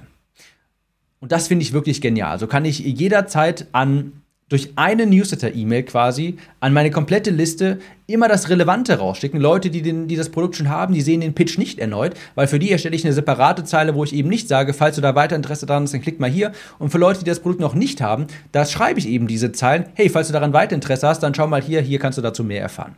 Und 1.20 1.32
das 1.32 1.48
finde 1.48 1.64
ich 1.64 1.72
wirklich 1.72 2.00
genial. 2.00 2.38
So 2.38 2.46
kann 2.46 2.64
ich 2.64 2.78
jederzeit 2.78 3.66
an 3.72 4.19
durch 4.50 4.72
eine 4.76 5.06
Newsletter-E-Mail 5.06 5.84
quasi 5.84 6.36
an 6.60 6.74
meine 6.74 6.90
komplette 6.90 7.30
Liste 7.30 7.78
immer 8.06 8.28
das 8.28 8.50
Relevante 8.50 8.98
rausschicken. 8.98 9.40
Leute, 9.40 9.70
die, 9.70 9.80
den, 9.80 10.08
die 10.08 10.16
das 10.16 10.28
Produkt 10.28 10.56
schon 10.56 10.68
haben, 10.68 10.92
die 10.92 11.00
sehen 11.00 11.22
den 11.22 11.32
Pitch 11.32 11.56
nicht 11.56 11.78
erneut, 11.78 12.14
weil 12.34 12.48
für 12.48 12.58
die 12.58 12.70
erstelle 12.70 12.96
ich 12.96 13.04
eine 13.04 13.14
separate 13.14 13.64
Zeile, 13.64 13.94
wo 13.94 14.04
ich 14.04 14.12
eben 14.12 14.28
nicht 14.28 14.48
sage, 14.48 14.74
falls 14.74 14.96
du 14.96 15.00
da 15.00 15.14
weiter 15.14 15.36
Interesse 15.36 15.64
dran 15.64 15.84
hast, 15.84 15.94
dann 15.94 16.02
klick 16.02 16.20
mal 16.20 16.28
hier. 16.28 16.52
Und 16.78 16.90
für 16.90 16.98
Leute, 16.98 17.20
die 17.20 17.30
das 17.30 17.40
Produkt 17.40 17.60
noch 17.60 17.74
nicht 17.74 18.02
haben, 18.02 18.26
da 18.52 18.66
schreibe 18.66 18.98
ich 18.98 19.08
eben 19.08 19.26
diese 19.26 19.52
Zeilen. 19.52 19.86
Hey, 19.94 20.10
falls 20.10 20.26
du 20.26 20.32
daran 20.32 20.52
weiter 20.52 20.74
Interesse 20.74 21.08
hast, 21.08 21.22
dann 21.22 21.34
schau 21.34 21.46
mal 21.46 21.62
hier, 21.62 21.80
hier 21.80 21.98
kannst 21.98 22.18
du 22.18 22.22
dazu 22.22 22.44
mehr 22.44 22.60
erfahren. 22.60 22.96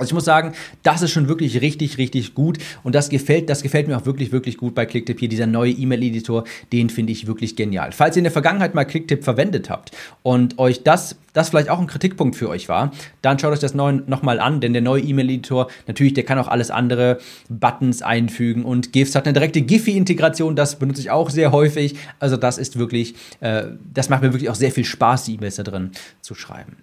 Also 0.00 0.10
ich 0.10 0.14
muss 0.14 0.24
sagen, 0.24 0.52
das 0.82 1.02
ist 1.02 1.10
schon 1.10 1.28
wirklich 1.28 1.60
richtig, 1.60 1.98
richtig 1.98 2.34
gut 2.34 2.58
und 2.82 2.94
das 2.94 3.10
gefällt, 3.10 3.50
das 3.50 3.62
gefällt 3.62 3.86
mir 3.86 3.98
auch 3.98 4.06
wirklich, 4.06 4.32
wirklich 4.32 4.56
gut 4.56 4.74
bei 4.74 4.86
Clicktip 4.86 5.20
hier. 5.20 5.28
Dieser 5.28 5.46
neue 5.46 5.72
E-Mail-Editor, 5.72 6.44
den 6.72 6.88
finde 6.88 7.12
ich 7.12 7.26
wirklich 7.26 7.54
genial. 7.54 7.92
Falls 7.92 8.16
ihr 8.16 8.20
in 8.20 8.24
der 8.24 8.32
Vergangenheit 8.32 8.74
mal 8.74 8.84
Clicktip 8.84 9.24
verwendet 9.24 9.68
habt 9.68 9.90
und 10.22 10.58
euch 10.58 10.82
das, 10.82 11.16
das 11.34 11.50
vielleicht 11.50 11.68
auch 11.68 11.78
ein 11.78 11.86
Kritikpunkt 11.86 12.34
für 12.34 12.48
euch 12.48 12.68
war, 12.70 12.92
dann 13.20 13.38
schaut 13.38 13.52
euch 13.52 13.58
das 13.58 13.74
nochmal 13.74 14.40
an, 14.40 14.62
denn 14.62 14.72
der 14.72 14.82
neue 14.82 15.02
E-Mail-Editor, 15.02 15.68
natürlich, 15.86 16.14
der 16.14 16.24
kann 16.24 16.38
auch 16.38 16.48
alles 16.48 16.70
andere, 16.70 17.18
Buttons 17.50 18.00
einfügen 18.00 18.64
und 18.64 18.94
GIFs 18.94 19.14
hat 19.14 19.26
eine 19.26 19.34
direkte 19.34 19.60
Giphy-Integration, 19.60 20.56
das 20.56 20.78
benutze 20.78 21.02
ich 21.02 21.10
auch 21.10 21.28
sehr 21.28 21.52
häufig. 21.52 21.96
Also 22.18 22.38
das 22.38 22.56
ist 22.56 22.78
wirklich, 22.78 23.14
äh, 23.40 23.64
das 23.92 24.08
macht 24.08 24.22
mir 24.22 24.32
wirklich 24.32 24.48
auch 24.48 24.54
sehr 24.54 24.72
viel 24.72 24.84
Spaß, 24.84 25.24
die 25.24 25.34
E-Mails 25.34 25.56
da 25.56 25.62
drin 25.62 25.90
zu 26.22 26.34
schreiben. 26.34 26.78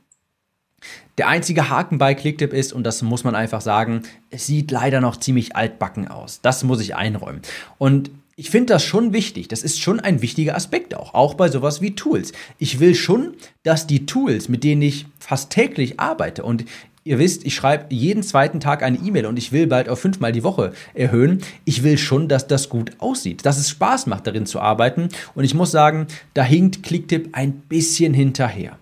Der 1.17 1.27
einzige 1.27 1.69
Haken 1.69 1.97
bei 1.97 2.13
Clicktip 2.13 2.53
ist, 2.53 2.73
und 2.73 2.83
das 2.83 3.01
muss 3.01 3.23
man 3.23 3.33
einfach 3.33 3.61
sagen, 3.61 4.03
es 4.29 4.45
sieht 4.45 4.69
leider 4.69 5.01
noch 5.01 5.17
ziemlich 5.17 5.55
altbacken 5.55 6.07
aus. 6.07 6.41
Das 6.41 6.63
muss 6.63 6.79
ich 6.79 6.95
einräumen. 6.95 7.41
Und 7.79 8.11
ich 8.35 8.51
finde 8.51 8.73
das 8.73 8.83
schon 8.83 9.13
wichtig. 9.13 9.47
Das 9.47 9.63
ist 9.63 9.81
schon 9.81 9.99
ein 9.99 10.21
wichtiger 10.21 10.55
Aspekt 10.55 10.95
auch, 10.95 11.15
auch 11.15 11.33
bei 11.33 11.49
sowas 11.49 11.81
wie 11.81 11.95
Tools. 11.95 12.33
Ich 12.59 12.79
will 12.79 12.93
schon, 12.93 13.33
dass 13.63 13.87
die 13.87 14.05
Tools, 14.05 14.47
mit 14.47 14.63
denen 14.63 14.83
ich 14.83 15.07
fast 15.19 15.49
täglich 15.49 15.99
arbeite 15.99 16.43
und 16.43 16.65
Ihr 17.07 17.19
wisst, 17.19 17.45
ich 17.45 17.55
schreibe 17.55 17.95
jeden 17.95 18.21
zweiten 18.21 18.59
Tag 18.59 18.83
eine 18.83 18.97
E-Mail 18.97 19.27
und 19.27 19.37
ich 19.37 19.53
will 19.53 19.65
bald 19.65 19.87
auf 19.87 19.97
fünfmal 19.97 20.33
die 20.33 20.43
Woche 20.43 20.73
erhöhen. 20.93 21.41
Ich 21.63 21.81
will 21.81 21.97
schon, 21.97 22.27
dass 22.27 22.47
das 22.47 22.67
gut 22.67 22.91
aussieht, 22.97 23.45
dass 23.45 23.57
es 23.57 23.69
Spaß 23.69 24.07
macht, 24.07 24.27
darin 24.27 24.45
zu 24.45 24.59
arbeiten. 24.59 25.07
Und 25.33 25.45
ich 25.45 25.53
muss 25.53 25.71
sagen, 25.71 26.07
da 26.33 26.43
hinkt 26.43 26.83
Clicktip 26.83 27.29
ein 27.31 27.53
bisschen 27.53 28.13
hinterher. 28.13 28.77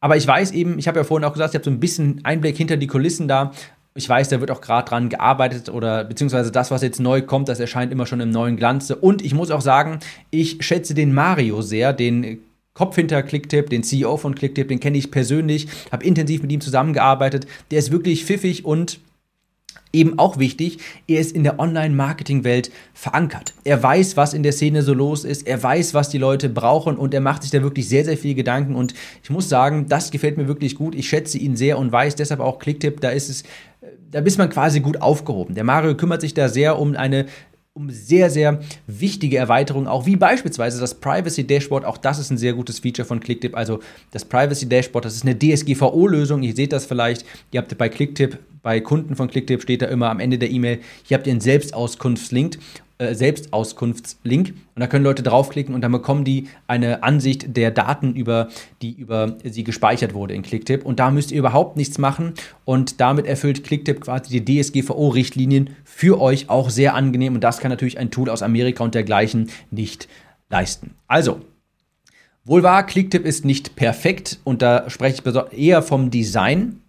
Aber 0.00 0.16
ich 0.16 0.26
weiß 0.26 0.52
eben, 0.52 0.78
ich 0.78 0.88
habe 0.88 0.98
ja 0.98 1.04
vorhin 1.04 1.24
auch 1.24 1.32
gesagt, 1.32 1.54
ich 1.54 1.56
habe 1.56 1.64
so 1.64 1.70
ein 1.70 1.80
bisschen 1.80 2.20
Einblick 2.24 2.56
hinter 2.56 2.76
die 2.76 2.86
Kulissen 2.86 3.28
da. 3.28 3.52
Ich 3.94 4.08
weiß, 4.08 4.28
da 4.28 4.40
wird 4.40 4.50
auch 4.50 4.60
gerade 4.60 4.88
dran 4.88 5.08
gearbeitet 5.08 5.68
oder 5.68 6.04
beziehungsweise 6.04 6.50
das, 6.52 6.70
was 6.70 6.82
jetzt 6.82 7.00
neu 7.00 7.22
kommt, 7.22 7.48
das 7.48 7.60
erscheint 7.60 7.92
immer 7.92 8.06
schon 8.06 8.20
im 8.20 8.30
neuen 8.30 8.56
Glanze. 8.56 8.96
Und 8.96 9.22
ich 9.22 9.34
muss 9.34 9.50
auch 9.50 9.60
sagen, 9.60 9.98
ich 10.30 10.64
schätze 10.64 10.94
den 10.94 11.12
Mario 11.12 11.60
sehr, 11.60 11.92
den 11.92 12.38
Kopf 12.72 12.94
hinter 12.94 13.22
Clicktip, 13.22 13.68
den 13.68 13.82
CEO 13.82 14.16
von 14.16 14.34
Clicktip, 14.34 14.68
den 14.68 14.80
kenne 14.80 14.96
ich 14.96 15.10
persönlich, 15.10 15.66
habe 15.90 16.04
intensiv 16.04 16.40
mit 16.40 16.52
ihm 16.52 16.60
zusammengearbeitet. 16.60 17.46
Der 17.70 17.80
ist 17.80 17.90
wirklich 17.90 18.24
pfiffig 18.24 18.64
und 18.64 19.00
eben 19.92 20.18
auch 20.18 20.38
wichtig, 20.38 20.78
er 21.08 21.20
ist 21.20 21.32
in 21.32 21.44
der 21.44 21.58
Online-Marketing-Welt 21.58 22.70
verankert. 22.94 23.54
Er 23.64 23.82
weiß, 23.82 24.16
was 24.16 24.34
in 24.34 24.42
der 24.42 24.52
Szene 24.52 24.82
so 24.82 24.94
los 24.94 25.24
ist, 25.24 25.46
er 25.46 25.62
weiß, 25.62 25.94
was 25.94 26.08
die 26.08 26.18
Leute 26.18 26.48
brauchen 26.48 26.96
und 26.96 27.14
er 27.14 27.20
macht 27.20 27.42
sich 27.42 27.50
da 27.50 27.62
wirklich 27.62 27.88
sehr, 27.88 28.04
sehr 28.04 28.16
viel 28.16 28.34
Gedanken 28.34 28.74
und 28.74 28.94
ich 29.22 29.30
muss 29.30 29.48
sagen, 29.48 29.86
das 29.88 30.10
gefällt 30.10 30.36
mir 30.36 30.48
wirklich 30.48 30.74
gut. 30.76 30.94
Ich 30.94 31.08
schätze 31.08 31.38
ihn 31.38 31.56
sehr 31.56 31.78
und 31.78 31.92
weiß 31.92 32.14
deshalb 32.14 32.40
auch 32.40 32.58
Clicktip, 32.58 33.00
da 33.00 33.10
ist 33.10 33.28
es 33.28 33.44
da 34.10 34.18
ist 34.18 34.38
man 34.38 34.50
quasi 34.50 34.80
gut 34.80 35.00
aufgehoben. 35.00 35.54
Der 35.54 35.64
Mario 35.64 35.96
kümmert 35.96 36.20
sich 36.20 36.34
da 36.34 36.48
sehr 36.48 36.78
um 36.78 36.96
eine 36.96 37.26
um 37.72 37.88
sehr, 37.88 38.30
sehr 38.30 38.60
wichtige 38.88 39.36
Erweiterungen, 39.36 39.86
auch 39.86 40.04
wie 40.04 40.16
beispielsweise 40.16 40.80
das 40.80 40.94
Privacy 40.94 41.46
Dashboard. 41.46 41.84
Auch 41.84 41.98
das 41.98 42.18
ist 42.18 42.30
ein 42.30 42.38
sehr 42.38 42.52
gutes 42.52 42.80
Feature 42.80 43.06
von 43.06 43.20
Clicktip. 43.20 43.56
Also 43.56 43.78
das 44.10 44.24
Privacy 44.24 44.68
Dashboard, 44.68 45.04
das 45.04 45.14
ist 45.14 45.24
eine 45.24 45.38
DSGVO-Lösung. 45.38 46.42
Ihr 46.42 46.54
seht 46.54 46.72
das 46.72 46.84
vielleicht. 46.84 47.24
Ihr 47.52 47.60
habt 47.60 47.76
bei 47.78 47.88
Clicktip, 47.88 48.38
bei 48.62 48.80
Kunden 48.80 49.14
von 49.14 49.28
Clicktip 49.28 49.62
steht 49.62 49.82
da 49.82 49.86
immer 49.86 50.10
am 50.10 50.18
Ende 50.18 50.36
der 50.36 50.50
E-Mail, 50.50 50.80
hier 51.04 51.16
habt 51.16 51.26
ihr 51.26 51.32
einen 51.32 51.40
Selbstauskunftslink 51.40 52.58
äh, 53.00 53.14
Selbstauskunftslink. 53.14 54.48
Und 54.48 54.80
da 54.80 54.86
können 54.86 55.04
Leute 55.04 55.22
draufklicken 55.22 55.74
und 55.74 55.80
dann 55.80 55.90
bekommen 55.90 56.24
die 56.24 56.48
eine 56.66 57.02
Ansicht 57.02 57.56
der 57.56 57.70
Daten 57.70 58.14
über 58.14 58.48
die 58.82 58.92
über 58.92 59.38
sie 59.42 59.64
gespeichert 59.64 60.12
wurde 60.12 60.34
in 60.34 60.42
Clicktip. 60.42 60.84
Und 60.84 61.00
da 61.00 61.10
müsst 61.10 61.32
ihr 61.32 61.38
überhaupt 61.38 61.78
nichts 61.78 61.96
machen. 61.96 62.34
Und 62.66 63.00
damit 63.00 63.26
erfüllt 63.26 63.64
Clicktip 63.64 64.02
quasi 64.02 64.40
die 64.40 64.62
DSGVO-Richtlinien 64.62 65.70
für 65.82 66.20
euch 66.20 66.50
auch 66.50 66.68
sehr 66.68 66.94
angenehm. 66.94 67.34
Und 67.34 67.42
das 67.42 67.58
kann 67.58 67.70
natürlich 67.70 67.98
ein 67.98 68.10
Tool 68.10 68.28
aus 68.28 68.42
Amerika 68.42 68.84
und 68.84 68.94
dergleichen 68.94 69.50
nicht 69.70 70.06
leisten. 70.50 70.94
Also 71.08 71.40
Wohl 72.44 72.62
wahr, 72.62 72.84
Clicktip 72.84 73.26
ist 73.26 73.44
nicht 73.44 73.76
perfekt. 73.76 74.40
Und 74.44 74.60
da 74.60 74.88
spreche 74.90 75.22
ich 75.24 75.58
eher 75.58 75.82
vom 75.82 76.10
Design 76.10 76.79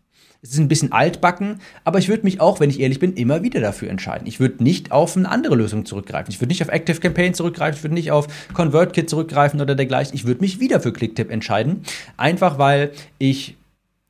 es 0.44 0.54
ist 0.54 0.60
ein 0.60 0.68
bisschen 0.68 0.92
altbacken, 0.92 1.60
aber 1.84 2.00
ich 2.00 2.10
würde 2.10 2.24
mich 2.24 2.42
auch, 2.42 2.60
wenn 2.60 2.72
ich 2.72 2.80
ehrlich 2.80 3.00
bin, 3.00 3.14
immer 3.14 3.44
wieder 3.44 3.62
dafür 3.62 3.90
entscheiden. 3.92 4.28
Ich 4.28 4.40
würde 4.40 4.64
nicht 4.64 4.92
auf 4.92 5.16
eine 5.16 5.30
andere 5.30 5.56
Lösung 5.56 5.86
zurückgreifen. 5.86 6.32
Ich 6.32 6.42
würde 6.42 6.50
nicht 6.50 6.64
auf 6.64 6.70
Active 6.70 7.00
Campaign 7.00 7.36
zurückgreifen, 7.36 7.78
ich 7.78 7.84
würde 7.84 7.94
nicht 7.94 8.12
auf 8.12 8.28
ConvertKit 8.54 9.08
zurückgreifen 9.08 9.62
oder 9.62 9.76
dergleichen. 9.76 10.16
Ich 10.16 10.26
würde 10.26 10.42
mich 10.42 10.60
wieder 10.60 10.82
für 10.82 10.92
Clicktip 10.92 11.30
entscheiden. 11.30 11.84
Einfach 12.18 12.58
weil 12.58 12.92
ich 13.20 13.56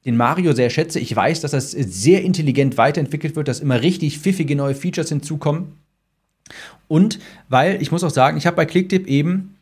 den 0.05 0.15
Mario 0.15 0.53
sehr 0.53 0.69
schätze. 0.69 0.99
Ich 0.99 1.13
weiß, 1.13 1.41
dass 1.41 1.51
das 1.51 1.71
sehr 1.71 2.23
intelligent 2.23 2.77
weiterentwickelt 2.77 3.35
wird, 3.35 3.49
dass 3.49 3.59
immer 3.59 3.81
richtig 3.81 4.19
pfiffige 4.19 4.55
neue 4.55 4.73
Features 4.73 5.09
hinzukommen. 5.09 5.73
Und 6.87 7.19
weil, 7.49 7.81
ich 7.81 7.91
muss 7.91 8.03
auch 8.05 8.09
sagen, 8.09 8.37
ich 8.37 8.45
habe 8.45 8.55
bei 8.55 8.65
Clicktip 8.65 9.05
eben, 9.07 9.57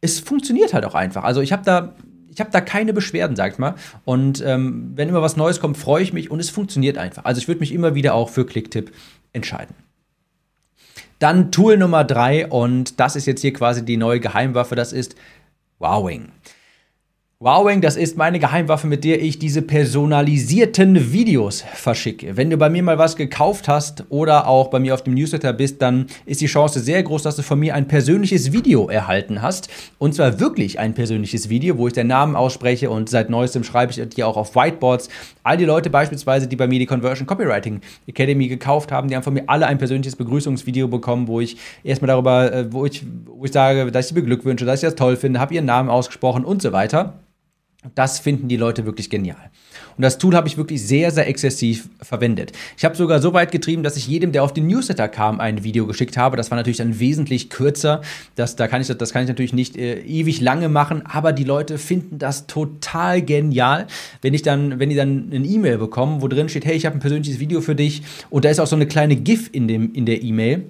es 0.00 0.18
funktioniert 0.18 0.72
halt 0.72 0.84
auch 0.86 0.94
einfach. 0.94 1.24
Also 1.24 1.42
ich 1.42 1.52
habe 1.52 1.62
da 1.64 1.94
ich 2.36 2.40
habe 2.40 2.50
da 2.50 2.60
keine 2.60 2.92
Beschwerden, 2.92 3.34
sag 3.34 3.52
ich 3.52 3.58
mal. 3.58 3.76
Und 4.04 4.44
ähm, 4.44 4.92
wenn 4.94 5.08
immer 5.08 5.22
was 5.22 5.38
Neues 5.38 5.58
kommt, 5.58 5.78
freue 5.78 6.02
ich 6.02 6.12
mich 6.12 6.30
und 6.30 6.38
es 6.38 6.50
funktioniert 6.50 6.98
einfach. 6.98 7.24
Also 7.24 7.38
ich 7.38 7.48
würde 7.48 7.60
mich 7.60 7.72
immer 7.72 7.94
wieder 7.94 8.12
auch 8.12 8.28
für 8.28 8.44
Clicktip 8.44 8.92
entscheiden. 9.32 9.74
Dann 11.18 11.50
Tool 11.50 11.78
Nummer 11.78 12.04
drei 12.04 12.46
und 12.46 13.00
das 13.00 13.16
ist 13.16 13.24
jetzt 13.24 13.40
hier 13.40 13.54
quasi 13.54 13.86
die 13.86 13.96
neue 13.96 14.20
Geheimwaffe, 14.20 14.74
das 14.74 14.92
ist 14.92 15.16
Wowing. 15.78 16.28
Wowing, 17.38 17.82
das 17.82 17.96
ist 17.96 18.16
meine 18.16 18.38
Geheimwaffe, 18.38 18.86
mit 18.86 19.04
der 19.04 19.20
ich 19.20 19.38
diese 19.38 19.60
personalisierten 19.60 21.12
Videos 21.12 21.60
verschicke. 21.60 22.38
Wenn 22.38 22.48
du 22.48 22.56
bei 22.56 22.70
mir 22.70 22.82
mal 22.82 22.96
was 22.96 23.14
gekauft 23.14 23.68
hast 23.68 24.04
oder 24.08 24.48
auch 24.48 24.68
bei 24.68 24.78
mir 24.78 24.94
auf 24.94 25.02
dem 25.02 25.12
Newsletter 25.12 25.52
bist, 25.52 25.82
dann 25.82 26.06
ist 26.24 26.40
die 26.40 26.46
Chance 26.46 26.80
sehr 26.80 27.02
groß, 27.02 27.24
dass 27.24 27.36
du 27.36 27.42
von 27.42 27.58
mir 27.58 27.74
ein 27.74 27.88
persönliches 27.88 28.52
Video 28.52 28.88
erhalten 28.88 29.42
hast. 29.42 29.68
Und 29.98 30.14
zwar 30.14 30.40
wirklich 30.40 30.78
ein 30.78 30.94
persönliches 30.94 31.50
Video, 31.50 31.76
wo 31.76 31.86
ich 31.86 31.92
deinen 31.92 32.06
Namen 32.06 32.36
ausspreche 32.36 32.88
und 32.88 33.10
seit 33.10 33.28
neuestem 33.28 33.64
schreibe 33.64 33.92
ich 33.92 34.08
dir 34.08 34.26
auch 34.26 34.38
auf 34.38 34.56
Whiteboards. 34.56 35.10
All 35.42 35.58
die 35.58 35.66
Leute 35.66 35.90
beispielsweise, 35.90 36.46
die 36.48 36.56
bei 36.56 36.66
mir 36.66 36.78
die 36.78 36.86
Conversion 36.86 37.26
Copywriting 37.26 37.82
Academy 38.06 38.48
gekauft 38.48 38.90
haben, 38.92 39.08
die 39.08 39.14
haben 39.14 39.22
von 39.22 39.34
mir 39.34 39.44
alle 39.46 39.66
ein 39.66 39.76
persönliches 39.76 40.16
Begrüßungsvideo 40.16 40.88
bekommen, 40.88 41.28
wo 41.28 41.40
ich 41.40 41.58
erstmal 41.84 42.08
darüber, 42.08 42.50
äh, 42.50 42.72
wo 42.72 42.86
ich, 42.86 43.04
wo 43.26 43.44
ich 43.44 43.52
sage, 43.52 43.92
dass 43.92 44.06
ich 44.06 44.08
sie 44.08 44.14
beglückwünsche, 44.14 44.64
dass 44.64 44.82
ich 44.82 44.86
das 44.88 44.94
toll 44.94 45.16
finde, 45.16 45.38
habe 45.38 45.52
ihren 45.52 45.66
Namen 45.66 45.90
ausgesprochen 45.90 46.42
und 46.42 46.62
so 46.62 46.72
weiter. 46.72 47.12
Das 47.94 48.18
finden 48.18 48.48
die 48.48 48.56
Leute 48.56 48.84
wirklich 48.84 49.10
genial. 49.10 49.50
Und 49.96 50.02
das 50.02 50.18
Tool 50.18 50.34
habe 50.34 50.48
ich 50.48 50.56
wirklich 50.56 50.86
sehr, 50.86 51.10
sehr 51.10 51.26
exzessiv 51.28 51.88
verwendet. 52.02 52.52
Ich 52.76 52.84
habe 52.84 52.96
sogar 52.96 53.20
so 53.20 53.32
weit 53.32 53.50
getrieben, 53.50 53.82
dass 53.82 53.96
ich 53.96 54.06
jedem, 54.06 54.32
der 54.32 54.42
auf 54.42 54.52
den 54.52 54.66
Newsletter 54.66 55.08
kam, 55.08 55.40
ein 55.40 55.64
Video 55.64 55.86
geschickt 55.86 56.16
habe. 56.16 56.36
Das 56.36 56.50
war 56.50 56.56
natürlich 56.56 56.76
dann 56.78 56.98
wesentlich 57.00 57.48
kürzer. 57.48 58.02
Das, 58.34 58.56
da 58.56 58.68
kann 58.68 58.82
ich, 58.82 58.88
das 58.88 59.12
kann 59.12 59.22
ich 59.22 59.28
natürlich 59.28 59.52
nicht 59.52 59.76
äh, 59.76 60.00
ewig 60.00 60.40
lange 60.40 60.68
machen, 60.68 61.04
aber 61.06 61.32
die 61.32 61.44
Leute 61.44 61.78
finden 61.78 62.18
das 62.18 62.46
total 62.46 63.22
genial, 63.22 63.86
wenn 64.22 64.34
ich 64.34 64.42
dann, 64.42 64.78
wenn 64.78 64.90
die 64.90 64.96
dann 64.96 65.30
eine 65.32 65.46
E-Mail 65.46 65.78
bekommen, 65.78 66.22
wo 66.22 66.28
drin 66.28 66.48
steht, 66.48 66.66
hey, 66.66 66.76
ich 66.76 66.86
habe 66.86 66.96
ein 66.96 67.00
persönliches 67.00 67.40
Video 67.40 67.60
für 67.60 67.74
dich 67.74 68.02
und 68.30 68.44
da 68.44 68.50
ist 68.50 68.60
auch 68.60 68.66
so 68.66 68.76
eine 68.76 68.86
kleine 68.86 69.16
GIF 69.16 69.48
in, 69.52 69.68
dem, 69.68 69.92
in 69.94 70.06
der 70.06 70.22
E-Mail 70.22 70.64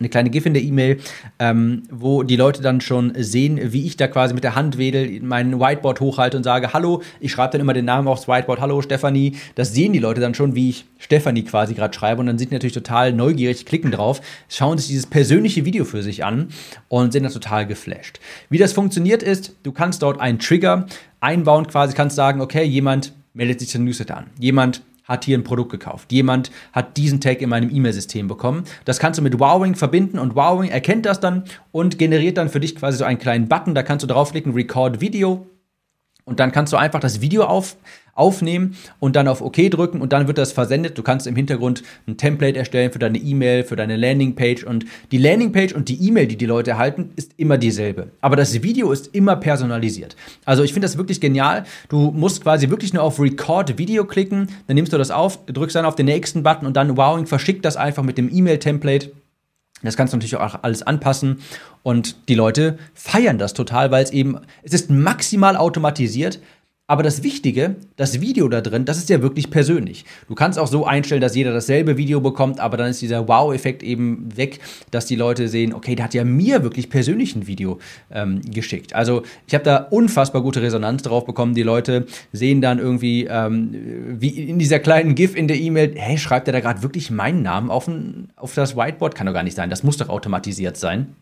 eine 0.00 0.08
kleine 0.08 0.30
GIF 0.30 0.46
in 0.46 0.54
der 0.54 0.62
E-Mail, 0.62 0.98
ähm, 1.38 1.82
wo 1.90 2.22
die 2.22 2.36
Leute 2.36 2.62
dann 2.62 2.80
schon 2.80 3.12
sehen, 3.16 3.60
wie 3.72 3.86
ich 3.86 3.96
da 3.96 4.08
quasi 4.08 4.32
mit 4.34 4.42
der 4.42 4.54
Hand 4.54 4.78
wedel, 4.78 5.20
mein 5.20 5.60
Whiteboard 5.60 6.00
hochhalte 6.00 6.38
und 6.38 6.42
sage, 6.42 6.72
hallo, 6.72 7.02
ich 7.20 7.30
schreibe 7.30 7.52
dann 7.52 7.60
immer 7.60 7.74
den 7.74 7.84
Namen 7.84 8.08
aufs 8.08 8.26
Whiteboard, 8.26 8.60
hallo 8.60 8.80
Stefanie. 8.80 9.36
Das 9.54 9.74
sehen 9.74 9.92
die 9.92 9.98
Leute 9.98 10.20
dann 10.20 10.34
schon, 10.34 10.54
wie 10.54 10.70
ich 10.70 10.86
Stefanie 10.98 11.44
quasi 11.44 11.74
gerade 11.74 11.94
schreibe 11.94 12.20
und 12.20 12.26
dann 12.26 12.38
sind 12.38 12.50
die 12.50 12.54
natürlich 12.54 12.74
total 12.74 13.12
neugierig, 13.12 13.66
klicken 13.66 13.90
drauf, 13.90 14.22
schauen 14.48 14.78
sich 14.78 14.88
dieses 14.88 15.06
persönliche 15.06 15.64
Video 15.64 15.84
für 15.84 16.02
sich 16.02 16.24
an 16.24 16.48
und 16.88 17.12
sind 17.12 17.24
dann 17.24 17.32
total 17.32 17.66
geflasht. 17.66 18.20
Wie 18.48 18.58
das 18.58 18.72
funktioniert 18.72 19.22
ist, 19.22 19.54
du 19.62 19.72
kannst 19.72 20.02
dort 20.02 20.18
einen 20.18 20.38
Trigger 20.38 20.86
einbauen, 21.20 21.66
quasi 21.66 21.94
kannst 21.94 22.16
sagen, 22.16 22.40
okay, 22.40 22.64
jemand 22.64 23.12
meldet 23.34 23.60
sich 23.60 23.68
zum 23.68 23.84
Newsletter 23.84 24.16
an. 24.16 24.26
Jemand 24.38 24.82
hat 25.10 25.24
hier 25.24 25.36
ein 25.36 25.44
Produkt 25.44 25.72
gekauft. 25.72 26.12
Jemand 26.12 26.50
hat 26.72 26.96
diesen 26.96 27.20
Tag 27.20 27.42
in 27.42 27.50
meinem 27.50 27.68
E-Mail-System 27.68 28.28
bekommen. 28.28 28.64
Das 28.84 28.98
kannst 28.98 29.18
du 29.18 29.22
mit 29.22 29.38
Wowing 29.38 29.74
verbinden 29.74 30.18
und 30.18 30.36
Wowing 30.36 30.70
erkennt 30.70 31.04
das 31.04 31.20
dann 31.20 31.44
und 31.72 31.98
generiert 31.98 32.38
dann 32.38 32.48
für 32.48 32.60
dich 32.60 32.76
quasi 32.76 32.98
so 32.98 33.04
einen 33.04 33.18
kleinen 33.18 33.48
Button. 33.48 33.74
Da 33.74 33.82
kannst 33.82 34.04
du 34.04 34.06
draufklicken, 34.06 34.54
Record 34.54 35.00
Video. 35.00 35.46
Und 36.30 36.38
dann 36.38 36.52
kannst 36.52 36.72
du 36.72 36.76
einfach 36.76 37.00
das 37.00 37.20
Video 37.20 37.42
auf, 37.42 37.76
aufnehmen 38.14 38.76
und 39.00 39.16
dann 39.16 39.26
auf 39.26 39.42
OK 39.42 39.56
drücken 39.68 40.00
und 40.00 40.12
dann 40.12 40.28
wird 40.28 40.38
das 40.38 40.52
versendet. 40.52 40.96
Du 40.96 41.02
kannst 41.02 41.26
im 41.26 41.34
Hintergrund 41.34 41.82
ein 42.06 42.16
Template 42.16 42.56
erstellen 42.56 42.92
für 42.92 43.00
deine 43.00 43.18
E-Mail, 43.18 43.64
für 43.64 43.74
deine 43.74 43.96
Landingpage 43.96 44.62
und 44.62 44.84
die 45.10 45.18
Landingpage 45.18 45.74
und 45.74 45.88
die 45.88 46.00
E-Mail, 46.06 46.28
die 46.28 46.36
die 46.36 46.46
Leute 46.46 46.70
erhalten, 46.70 47.10
ist 47.16 47.32
immer 47.36 47.58
dieselbe. 47.58 48.12
Aber 48.20 48.36
das 48.36 48.62
Video 48.62 48.92
ist 48.92 49.12
immer 49.12 49.34
personalisiert. 49.34 50.14
Also 50.44 50.62
ich 50.62 50.72
finde 50.72 50.86
das 50.86 50.96
wirklich 50.96 51.20
genial. 51.20 51.64
Du 51.88 52.12
musst 52.12 52.44
quasi 52.44 52.70
wirklich 52.70 52.92
nur 52.92 53.02
auf 53.02 53.18
Record 53.18 53.76
Video 53.76 54.04
klicken, 54.04 54.46
dann 54.68 54.76
nimmst 54.76 54.92
du 54.92 54.98
das 54.98 55.10
auf, 55.10 55.44
drückst 55.46 55.74
dann 55.74 55.84
auf 55.84 55.96
den 55.96 56.06
nächsten 56.06 56.44
Button 56.44 56.64
und 56.64 56.76
dann 56.76 56.96
Wowing 56.96 57.26
verschickt 57.26 57.64
das 57.64 57.76
einfach 57.76 58.04
mit 58.04 58.18
dem 58.18 58.32
E-Mail-Template. 58.32 59.10
Das 59.82 59.96
kannst 59.96 60.12
du 60.12 60.16
natürlich 60.16 60.36
auch 60.36 60.62
alles 60.62 60.82
anpassen 60.82 61.38
und 61.82 62.28
die 62.28 62.34
Leute 62.34 62.78
feiern 62.94 63.38
das 63.38 63.54
total, 63.54 63.90
weil 63.90 64.04
es 64.04 64.10
eben, 64.10 64.38
es 64.62 64.72
ist 64.72 64.90
maximal 64.90 65.56
automatisiert, 65.56 66.40
aber 66.90 67.04
das 67.04 67.22
Wichtige, 67.22 67.76
das 67.94 68.20
Video 68.20 68.48
da 68.48 68.60
drin, 68.60 68.84
das 68.84 68.98
ist 68.98 69.08
ja 69.10 69.22
wirklich 69.22 69.48
persönlich. 69.48 70.04
Du 70.26 70.34
kannst 70.34 70.58
auch 70.58 70.66
so 70.66 70.86
einstellen, 70.86 71.20
dass 71.20 71.36
jeder 71.36 71.52
dasselbe 71.52 71.96
Video 71.96 72.20
bekommt, 72.20 72.58
aber 72.58 72.76
dann 72.76 72.90
ist 72.90 73.00
dieser 73.00 73.28
Wow-Effekt 73.28 73.84
eben 73.84 74.36
weg, 74.36 74.58
dass 74.90 75.06
die 75.06 75.14
Leute 75.14 75.46
sehen, 75.46 75.72
okay, 75.72 75.94
der 75.94 76.06
hat 76.06 76.14
ja 76.14 76.24
mir 76.24 76.64
wirklich 76.64 76.90
persönlich 76.90 77.36
ein 77.36 77.46
Video 77.46 77.78
ähm, 78.10 78.40
geschickt. 78.40 78.92
Also 78.92 79.22
ich 79.46 79.54
habe 79.54 79.62
da 79.62 79.76
unfassbar 79.76 80.42
gute 80.42 80.62
Resonanz 80.62 81.04
drauf 81.04 81.26
bekommen. 81.26 81.54
Die 81.54 81.62
Leute 81.62 82.06
sehen 82.32 82.60
dann 82.60 82.80
irgendwie, 82.80 83.24
ähm, 83.30 84.16
wie 84.18 84.30
in 84.30 84.58
dieser 84.58 84.80
kleinen 84.80 85.14
GIF 85.14 85.36
in 85.36 85.46
der 85.46 85.60
E-Mail, 85.60 85.94
hey, 85.94 86.18
schreibt 86.18 86.48
er 86.48 86.52
da 86.52 86.58
gerade 86.58 86.82
wirklich 86.82 87.12
meinen 87.12 87.42
Namen 87.42 87.70
auf, 87.70 87.86
ein, 87.86 88.30
auf 88.34 88.54
das 88.54 88.74
Whiteboard? 88.76 89.14
Kann 89.14 89.28
doch 89.28 89.32
gar 89.32 89.44
nicht 89.44 89.56
sein, 89.56 89.70
das 89.70 89.84
muss 89.84 89.96
doch 89.96 90.08
automatisiert 90.08 90.76
sein. 90.76 91.14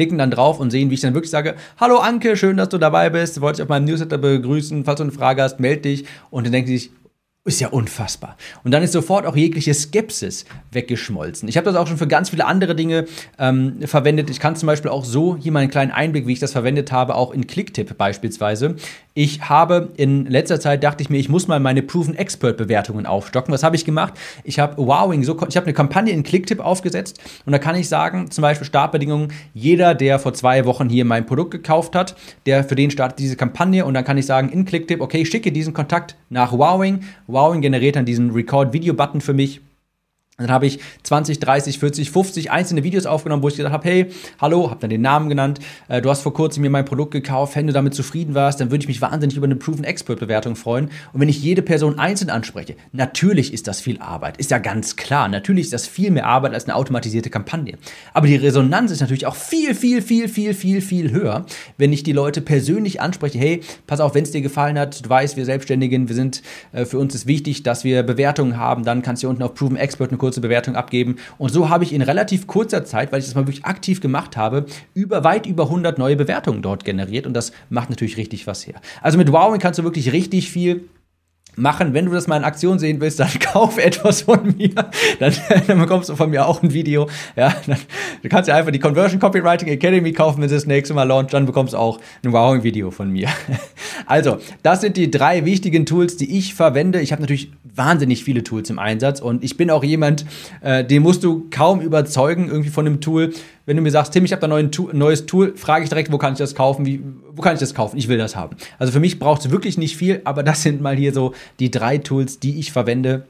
Klicken 0.00 0.16
dann 0.16 0.30
drauf 0.30 0.60
und 0.60 0.70
sehen, 0.70 0.88
wie 0.88 0.94
ich 0.94 1.02
dann 1.02 1.12
wirklich 1.12 1.30
sage, 1.30 1.56
hallo 1.78 1.98
Anke, 1.98 2.34
schön, 2.34 2.56
dass 2.56 2.70
du 2.70 2.78
dabei 2.78 3.10
bist, 3.10 3.38
wollte 3.42 3.56
dich 3.56 3.64
auf 3.64 3.68
meinem 3.68 3.84
Newsletter 3.84 4.16
begrüßen, 4.16 4.82
falls 4.86 4.96
du 4.96 5.02
eine 5.02 5.12
Frage 5.12 5.42
hast, 5.42 5.60
melde 5.60 5.82
dich. 5.82 6.06
Und 6.30 6.46
dann 6.46 6.52
denken 6.52 6.68
sie 6.68 6.78
sich, 6.78 6.90
ist 7.44 7.60
ja 7.60 7.68
unfassbar. 7.68 8.38
Und 8.64 8.70
dann 8.70 8.82
ist 8.82 8.92
sofort 8.92 9.26
auch 9.26 9.36
jegliche 9.36 9.74
Skepsis 9.74 10.46
weggeschmolzen. 10.72 11.50
Ich 11.50 11.58
habe 11.58 11.66
das 11.66 11.76
auch 11.76 11.86
schon 11.86 11.98
für 11.98 12.06
ganz 12.06 12.30
viele 12.30 12.46
andere 12.46 12.74
Dinge 12.74 13.04
ähm, 13.38 13.80
verwendet. 13.84 14.30
Ich 14.30 14.40
kann 14.40 14.56
zum 14.56 14.68
Beispiel 14.68 14.90
auch 14.90 15.04
so, 15.04 15.36
hier 15.36 15.52
mal 15.52 15.60
einen 15.60 15.70
kleinen 15.70 15.90
Einblick, 15.90 16.26
wie 16.26 16.32
ich 16.32 16.38
das 16.38 16.52
verwendet 16.52 16.92
habe, 16.92 17.14
auch 17.14 17.32
in 17.32 17.46
Clicktip 17.46 17.98
beispielsweise. 17.98 18.76
Ich 19.22 19.50
habe 19.50 19.90
in 19.98 20.24
letzter 20.24 20.60
Zeit, 20.60 20.82
dachte 20.82 21.02
ich 21.02 21.10
mir, 21.10 21.18
ich 21.18 21.28
muss 21.28 21.46
mal 21.46 21.60
meine 21.60 21.82
Proven 21.82 22.14
Expert 22.14 22.56
Bewertungen 22.56 23.04
aufstocken. 23.04 23.52
Was 23.52 23.62
habe 23.62 23.76
ich 23.76 23.84
gemacht? 23.84 24.14
Ich 24.44 24.58
habe 24.58 24.78
Wowing, 24.78 25.24
so, 25.24 25.36
ich 25.46 25.58
habe 25.58 25.66
eine 25.66 25.74
Kampagne 25.74 26.10
in 26.10 26.22
Clicktip 26.22 26.58
aufgesetzt 26.58 27.20
und 27.44 27.52
da 27.52 27.58
kann 27.58 27.76
ich 27.76 27.86
sagen, 27.86 28.30
zum 28.30 28.40
Beispiel 28.40 28.66
Startbedingungen, 28.66 29.30
jeder, 29.52 29.94
der 29.94 30.20
vor 30.20 30.32
zwei 30.32 30.64
Wochen 30.64 30.88
hier 30.88 31.04
mein 31.04 31.26
Produkt 31.26 31.50
gekauft 31.50 31.94
hat, 31.94 32.16
der 32.46 32.64
für 32.64 32.76
den 32.76 32.90
startet 32.90 33.18
diese 33.18 33.36
Kampagne 33.36 33.84
und 33.84 33.92
dann 33.92 34.04
kann 34.04 34.16
ich 34.16 34.24
sagen 34.24 34.48
in 34.48 34.64
Clicktip, 34.64 35.02
okay, 35.02 35.18
ich 35.20 35.28
schicke 35.28 35.52
diesen 35.52 35.74
Kontakt 35.74 36.16
nach 36.30 36.52
Wowing 36.52 37.00
Wowing 37.26 37.60
generiert 37.60 37.96
dann 37.96 38.06
diesen 38.06 38.30
Record-Video-Button 38.30 39.20
für 39.20 39.34
mich 39.34 39.60
dann 40.40 40.50
habe 40.50 40.66
ich 40.66 40.80
20, 41.02 41.40
30, 41.40 41.78
40, 41.78 42.10
50 42.10 42.50
einzelne 42.50 42.84
Videos 42.84 43.06
aufgenommen, 43.06 43.42
wo 43.42 43.48
ich 43.48 43.56
gesagt 43.56 43.72
habe, 43.72 43.88
hey, 43.88 44.06
hallo, 44.40 44.70
habe 44.70 44.80
dann 44.80 44.90
den 44.90 45.02
Namen 45.02 45.28
genannt, 45.28 45.60
äh, 45.88 46.00
du 46.00 46.10
hast 46.10 46.22
vor 46.22 46.34
kurzem 46.34 46.62
mir 46.62 46.70
mein 46.70 46.84
Produkt 46.84 47.12
gekauft, 47.12 47.56
wenn 47.56 47.66
du 47.66 47.72
damit 47.72 47.94
zufrieden 47.94 48.34
warst, 48.34 48.60
dann 48.60 48.70
würde 48.70 48.82
ich 48.82 48.88
mich 48.88 49.00
wahnsinnig 49.00 49.36
über 49.36 49.46
eine 49.46 49.56
Proven 49.56 49.84
Expert 49.84 50.20
Bewertung 50.20 50.56
freuen. 50.56 50.90
Und 51.12 51.20
wenn 51.20 51.28
ich 51.28 51.42
jede 51.42 51.62
Person 51.62 51.98
einzeln 51.98 52.30
anspreche, 52.30 52.76
natürlich 52.92 53.52
ist 53.52 53.66
das 53.66 53.80
viel 53.80 54.00
Arbeit, 54.00 54.36
ist 54.38 54.50
ja 54.50 54.58
ganz 54.58 54.96
klar, 54.96 55.28
natürlich 55.28 55.66
ist 55.66 55.72
das 55.72 55.86
viel 55.86 56.10
mehr 56.10 56.26
Arbeit 56.26 56.54
als 56.54 56.64
eine 56.64 56.74
automatisierte 56.74 57.30
Kampagne. 57.30 57.78
Aber 58.14 58.26
die 58.26 58.36
Resonanz 58.36 58.90
ist 58.90 59.00
natürlich 59.00 59.26
auch 59.26 59.36
viel, 59.36 59.74
viel, 59.74 60.02
viel, 60.02 60.28
viel, 60.28 60.54
viel, 60.54 60.80
viel 60.80 61.10
höher, 61.10 61.46
wenn 61.76 61.92
ich 61.92 62.02
die 62.02 62.12
Leute 62.12 62.40
persönlich 62.40 63.00
anspreche, 63.00 63.38
hey, 63.38 63.60
pass 63.86 64.00
auf, 64.00 64.14
wenn 64.14 64.24
es 64.24 64.30
dir 64.30 64.40
gefallen 64.40 64.78
hat, 64.78 65.04
du 65.04 65.08
weißt, 65.08 65.36
wir 65.36 65.44
Selbstständigen, 65.44 66.08
wir 66.08 66.14
sind, 66.14 66.42
äh, 66.72 66.84
für 66.84 66.98
uns 66.98 67.14
ist 67.14 67.26
wichtig, 67.26 67.62
dass 67.62 67.84
wir 67.84 68.02
Bewertungen 68.02 68.56
haben, 68.56 68.84
dann 68.84 69.02
kannst 69.02 69.22
du 69.22 69.28
unten 69.28 69.42
auf 69.42 69.54
Proven 69.54 69.76
Expert 69.76 70.10
eine 70.10 70.18
kurze 70.18 70.29
kurze 70.30 70.40
Bewertung 70.40 70.76
abgeben. 70.76 71.16
Und 71.38 71.50
so 71.50 71.68
habe 71.70 71.82
ich 71.82 71.92
in 71.92 72.02
relativ 72.02 72.46
kurzer 72.46 72.84
Zeit, 72.84 73.10
weil 73.10 73.18
ich 73.18 73.24
das 73.24 73.34
mal 73.34 73.48
wirklich 73.48 73.64
aktiv 73.64 74.00
gemacht 74.00 74.36
habe, 74.36 74.66
über 74.94 75.24
weit 75.24 75.44
über 75.44 75.64
100 75.64 75.98
neue 75.98 76.14
Bewertungen 76.14 76.62
dort 76.62 76.84
generiert. 76.84 77.26
Und 77.26 77.34
das 77.34 77.50
macht 77.68 77.90
natürlich 77.90 78.16
richtig 78.16 78.46
was 78.46 78.64
her. 78.64 78.80
Also 79.02 79.18
mit 79.18 79.32
Wowing 79.32 79.58
kannst 79.58 79.80
du 79.80 79.82
wirklich 79.82 80.12
richtig 80.12 80.52
viel 80.52 80.84
machen. 81.56 81.94
Wenn 81.94 82.06
du 82.06 82.12
das 82.12 82.26
mal 82.26 82.36
in 82.36 82.44
Aktion 82.44 82.78
sehen 82.78 83.00
willst, 83.00 83.20
dann 83.20 83.30
kauf 83.40 83.78
etwas 83.78 84.22
von 84.22 84.54
mir. 84.56 84.70
Dann, 85.18 85.34
dann 85.66 85.78
bekommst 85.78 86.08
du 86.08 86.16
von 86.16 86.30
mir 86.30 86.46
auch 86.46 86.62
ein 86.62 86.72
Video. 86.72 87.08
Ja, 87.36 87.54
dann, 87.66 87.78
du 88.22 88.28
kannst 88.28 88.48
ja 88.48 88.56
einfach 88.56 88.72
die 88.72 88.78
Conversion 88.78 89.20
Copywriting 89.20 89.68
Academy 89.68 90.12
kaufen, 90.12 90.40
wenn 90.42 90.48
sie 90.48 90.54
das 90.54 90.66
nächste 90.66 90.94
Mal 90.94 91.04
launcht. 91.04 91.32
Dann 91.32 91.46
bekommst 91.46 91.74
du 91.74 91.78
auch 91.78 92.00
ein 92.24 92.32
Wowing-Video 92.32 92.90
von 92.90 93.10
mir. 93.10 93.28
Also, 94.06 94.38
das 94.64 94.80
sind 94.80 94.96
die 94.96 95.08
drei 95.08 95.44
wichtigen 95.44 95.86
Tools, 95.86 96.16
die 96.16 96.36
ich 96.36 96.54
verwende. 96.54 97.00
Ich 97.00 97.12
habe 97.12 97.22
natürlich 97.22 97.52
wahnsinnig 97.62 98.24
viele 98.24 98.42
Tools 98.42 98.68
im 98.70 98.78
Einsatz 98.78 99.20
und 99.20 99.44
ich 99.44 99.56
bin 99.56 99.70
auch 99.70 99.84
jemand, 99.84 100.24
äh, 100.62 100.84
den 100.84 101.02
musst 101.02 101.22
du 101.22 101.46
kaum 101.50 101.80
überzeugen 101.80 102.48
irgendwie 102.48 102.70
von 102.70 102.86
einem 102.86 103.00
Tool. 103.00 103.32
Wenn 103.70 103.76
du 103.76 103.84
mir 103.84 103.92
sagst, 103.92 104.12
Tim, 104.12 104.24
ich 104.24 104.32
habe 104.32 104.44
da 104.48 104.52
ein 104.52 104.72
neues 104.98 105.26
Tool, 105.26 105.56
frage 105.56 105.84
ich 105.84 105.90
direkt, 105.90 106.10
wo 106.10 106.18
kann 106.18 106.32
ich 106.32 106.40
das 106.40 106.56
kaufen? 106.56 106.86
Wie, 106.86 107.04
wo 107.30 107.40
kann 107.40 107.54
ich 107.54 107.60
das 107.60 107.72
kaufen? 107.72 107.98
Ich 107.98 108.08
will 108.08 108.18
das 108.18 108.34
haben. 108.34 108.56
Also 108.80 108.92
für 108.92 108.98
mich 108.98 109.20
braucht 109.20 109.42
es 109.44 109.52
wirklich 109.52 109.78
nicht 109.78 109.96
viel, 109.96 110.22
aber 110.24 110.42
das 110.42 110.64
sind 110.64 110.80
mal 110.80 110.96
hier 110.96 111.12
so 111.12 111.34
die 111.60 111.70
drei 111.70 111.98
Tools, 111.98 112.40
die 112.40 112.58
ich 112.58 112.72
verwende 112.72 113.28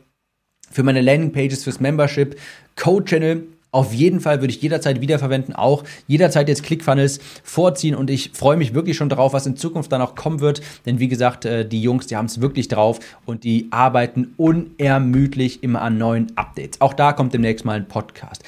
für 0.71 0.83
meine 0.83 1.03
Landingpages, 1.03 1.65
fürs 1.65 1.79
Membership, 1.79 2.41
Code 2.75 3.05
Channel. 3.05 3.43
Auf 3.71 3.93
jeden 3.93 4.21
Fall 4.21 4.41
würde 4.41 4.55
ich 4.55 4.63
jederzeit 4.63 5.03
wiederverwenden, 5.03 5.55
auch 5.55 5.85
jederzeit 6.07 6.49
jetzt 6.49 6.63
ClickFunnels 6.63 7.21
vorziehen 7.45 7.95
und 7.95 8.09
ich 8.09 8.31
freue 8.33 8.57
mich 8.57 8.73
wirklich 8.73 8.97
schon 8.97 9.11
darauf, 9.11 9.35
was 9.35 9.47
in 9.47 9.57
Zukunft 9.57 9.93
dann 9.93 10.01
auch 10.01 10.15
kommen 10.15 10.41
wird, 10.41 10.63
denn 10.87 10.99
wie 10.99 11.07
gesagt, 11.07 11.45
äh, 11.45 11.69
die 11.69 11.83
Jungs, 11.83 12.07
die 12.07 12.17
haben 12.17 12.27
es 12.27 12.41
wirklich 12.41 12.67
drauf 12.67 12.99
und 13.27 13.45
die 13.45 13.69
arbeiten 13.71 14.33
unermüdlich 14.39 15.63
immer 15.63 15.83
an 15.83 15.99
neuen 15.99 16.37
Updates. 16.37 16.81
Auch 16.81 16.95
da 16.95 17.13
kommt 17.13 17.33
demnächst 17.35 17.65
mal 17.65 17.77
ein 17.77 17.87
Podcast. 17.87 18.43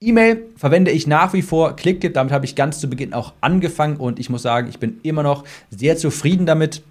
E-Mail 0.00 0.44
verwende 0.54 0.92
ich 0.92 1.08
nach 1.08 1.32
wie 1.32 1.42
vor 1.42 1.74
Clicktip, 1.74 2.14
damit 2.14 2.32
habe 2.32 2.44
ich 2.44 2.54
ganz 2.54 2.78
zu 2.78 2.88
Beginn 2.88 3.12
auch 3.12 3.32
angefangen 3.40 3.96
und 3.96 4.20
ich 4.20 4.30
muss 4.30 4.42
sagen, 4.42 4.68
ich 4.68 4.78
bin 4.78 5.00
immer 5.02 5.24
noch 5.24 5.42
sehr 5.70 5.96
zufrieden 5.96 6.46
damit. 6.46 6.82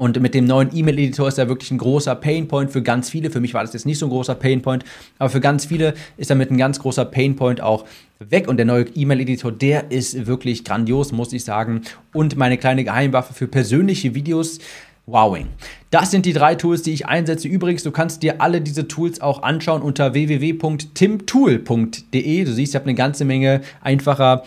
Und 0.00 0.20
mit 0.20 0.32
dem 0.32 0.44
neuen 0.44 0.70
E-Mail-Editor 0.72 1.26
ist 1.26 1.38
er 1.38 1.48
wirklich 1.48 1.72
ein 1.72 1.78
großer 1.78 2.14
Painpoint 2.14 2.70
für 2.70 2.82
ganz 2.82 3.10
viele. 3.10 3.30
Für 3.30 3.40
mich 3.40 3.52
war 3.52 3.62
das 3.62 3.72
jetzt 3.72 3.84
nicht 3.84 3.98
so 3.98 4.06
ein 4.06 4.10
großer 4.10 4.36
Painpoint, 4.36 4.84
aber 5.18 5.28
für 5.28 5.40
ganz 5.40 5.64
viele 5.64 5.94
ist 6.16 6.30
damit 6.30 6.52
ein 6.52 6.56
ganz 6.56 6.78
großer 6.78 7.04
Painpoint 7.04 7.60
auch 7.60 7.84
weg. 8.20 8.46
Und 8.46 8.58
der 8.58 8.66
neue 8.66 8.84
E-Mail-Editor, 8.94 9.50
der 9.50 9.90
ist 9.90 10.26
wirklich 10.26 10.62
grandios, 10.64 11.10
muss 11.10 11.32
ich 11.32 11.42
sagen. 11.44 11.82
Und 12.12 12.36
meine 12.36 12.58
kleine 12.58 12.84
Geheimwaffe 12.84 13.34
für 13.34 13.48
persönliche 13.48 14.14
Videos 14.14 14.60
Wowing. 15.08 15.48
Das 15.90 16.10
sind 16.10 16.26
die 16.26 16.34
drei 16.34 16.54
Tools, 16.54 16.82
die 16.82 16.92
ich 16.92 17.06
einsetze. 17.06 17.48
Übrigens, 17.48 17.82
du 17.82 17.90
kannst 17.90 18.22
dir 18.22 18.42
alle 18.42 18.60
diese 18.60 18.88
Tools 18.88 19.22
auch 19.22 19.42
anschauen 19.42 19.80
unter 19.80 20.12
www.timtool.de. 20.12 22.44
Du 22.44 22.52
siehst, 22.52 22.72
ich 22.72 22.76
habe 22.76 22.84
eine 22.84 22.94
ganze 22.94 23.24
Menge 23.24 23.62
einfacher 23.80 24.42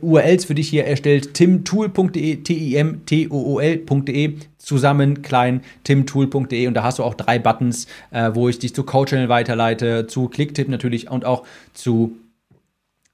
URLs 0.00 0.46
für 0.46 0.54
dich 0.54 0.70
hier 0.70 0.86
erstellt. 0.86 1.34
timtool.de, 1.34 2.36
T-I-M-T-O-O-L.de, 2.36 4.36
zusammen 4.56 5.20
klein 5.22 5.60
timtool.de. 5.84 6.66
Und 6.66 6.72
da 6.74 6.82
hast 6.82 6.98
du 6.98 7.04
auch 7.04 7.14
drei 7.14 7.38
Buttons, 7.38 7.86
äh, 8.10 8.30
wo 8.32 8.48
ich 8.48 8.58
dich 8.58 8.74
zu 8.74 8.84
Coach-Channel 8.84 9.28
weiterleite, 9.28 10.06
zu 10.06 10.28
Clicktip 10.28 10.68
natürlich 10.68 11.10
und 11.10 11.26
auch 11.26 11.42
zu 11.74 12.16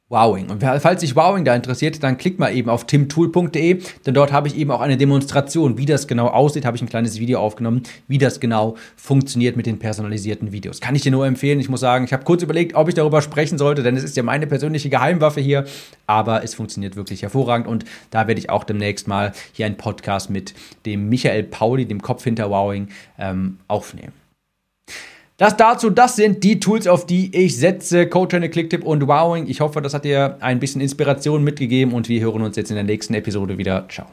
Wowing. 0.09 0.51
Und 0.51 0.63
falls 0.63 1.01
sich 1.01 1.17
Wowing 1.17 1.45
da 1.45 1.57
interessiert, 1.57 2.01
dann 2.05 2.17
klickt 2.17 2.39
mal 2.39 2.55
eben 2.55 2.71
auf 2.71 2.87
timtool.de, 2.87 3.81
denn 4.07 4.15
dort 4.15 4.33
habe 4.33 4.47
ich 4.47 4.57
eben 4.57 4.71
auch 4.71 4.81
eine 4.81 4.97
Demonstration, 4.97 5.79
wie 5.79 5.85
das 5.85 6.07
genau 6.07 6.29
aussieht, 6.29 6.65
habe 6.65 6.77
ich 6.77 6.83
ein 6.83 6.89
kleines 6.89 7.19
Video 7.19 7.41
aufgenommen, 7.41 7.83
wie 8.07 8.19
das 8.19 8.39
genau 8.39 8.77
funktioniert 8.95 9.57
mit 9.57 9.67
den 9.67 9.81
personalisierten 9.81 10.53
Videos. 10.53 10.81
Kann 10.81 10.95
ich 10.95 11.03
dir 11.03 11.11
nur 11.11 11.27
empfehlen. 11.27 11.59
Ich 11.59 11.69
muss 11.69 11.81
sagen, 11.81 12.05
ich 12.05 12.13
habe 12.13 12.23
kurz 12.23 12.45
überlegt, 12.45 12.77
ob 12.77 12.89
ich 12.89 12.95
darüber 12.95 13.21
sprechen 13.21 13.59
sollte, 13.59 13.83
denn 13.83 13.97
es 13.97 14.05
ist 14.05 14.17
ja 14.17 14.23
meine 14.23 14.47
persönliche 14.47 14.91
Geheimwaffe 14.91 15.41
hier, 15.41 15.65
aber 16.07 16.45
es 16.45 16.55
funktioniert 16.55 16.95
wirklich 16.95 17.23
hervorragend 17.23 17.67
und 17.67 17.85
da 18.11 18.29
werde 18.29 18.39
ich 18.39 18.49
auch 18.49 18.63
demnächst 18.63 19.09
mal 19.09 19.33
hier 19.53 19.67
einen 19.67 19.77
Podcast 19.77 20.31
mit 20.31 20.55
dem 20.87 21.09
Michael 21.09 21.43
Pauli, 21.43 21.85
dem 21.85 22.01
Kopf 22.01 22.23
hinter 22.23 22.49
Wowing, 22.49 22.89
ähm, 23.19 23.59
aufnehmen. 23.67 24.26
Das 25.39 25.57
dazu, 25.57 25.91
das 25.91 26.17
sind 26.17 26.43
die 26.45 26.61
Tools, 26.61 26.87
auf 26.87 27.05
die 27.05 27.35
ich 27.37 27.57
setze. 27.57 28.07
Code 28.07 28.49
Clicktip 28.49 28.85
und 28.85 29.07
Wowing. 29.07 29.49
Ich 29.49 29.61
hoffe, 29.61 29.83
das 29.83 29.93
hat 29.93 30.05
dir 30.05 30.39
ein 30.41 30.61
bisschen 30.61 30.81
Inspiration 30.81 31.45
mitgegeben 31.45 31.93
und 31.93 32.09
wir 32.09 32.23
hören 32.23 32.43
uns 32.43 32.57
jetzt 32.57 32.71
in 32.71 32.77
der 32.77 32.85
nächsten 32.85 33.13
Episode 33.13 33.59
wieder. 33.59 33.87
Ciao. 33.89 34.07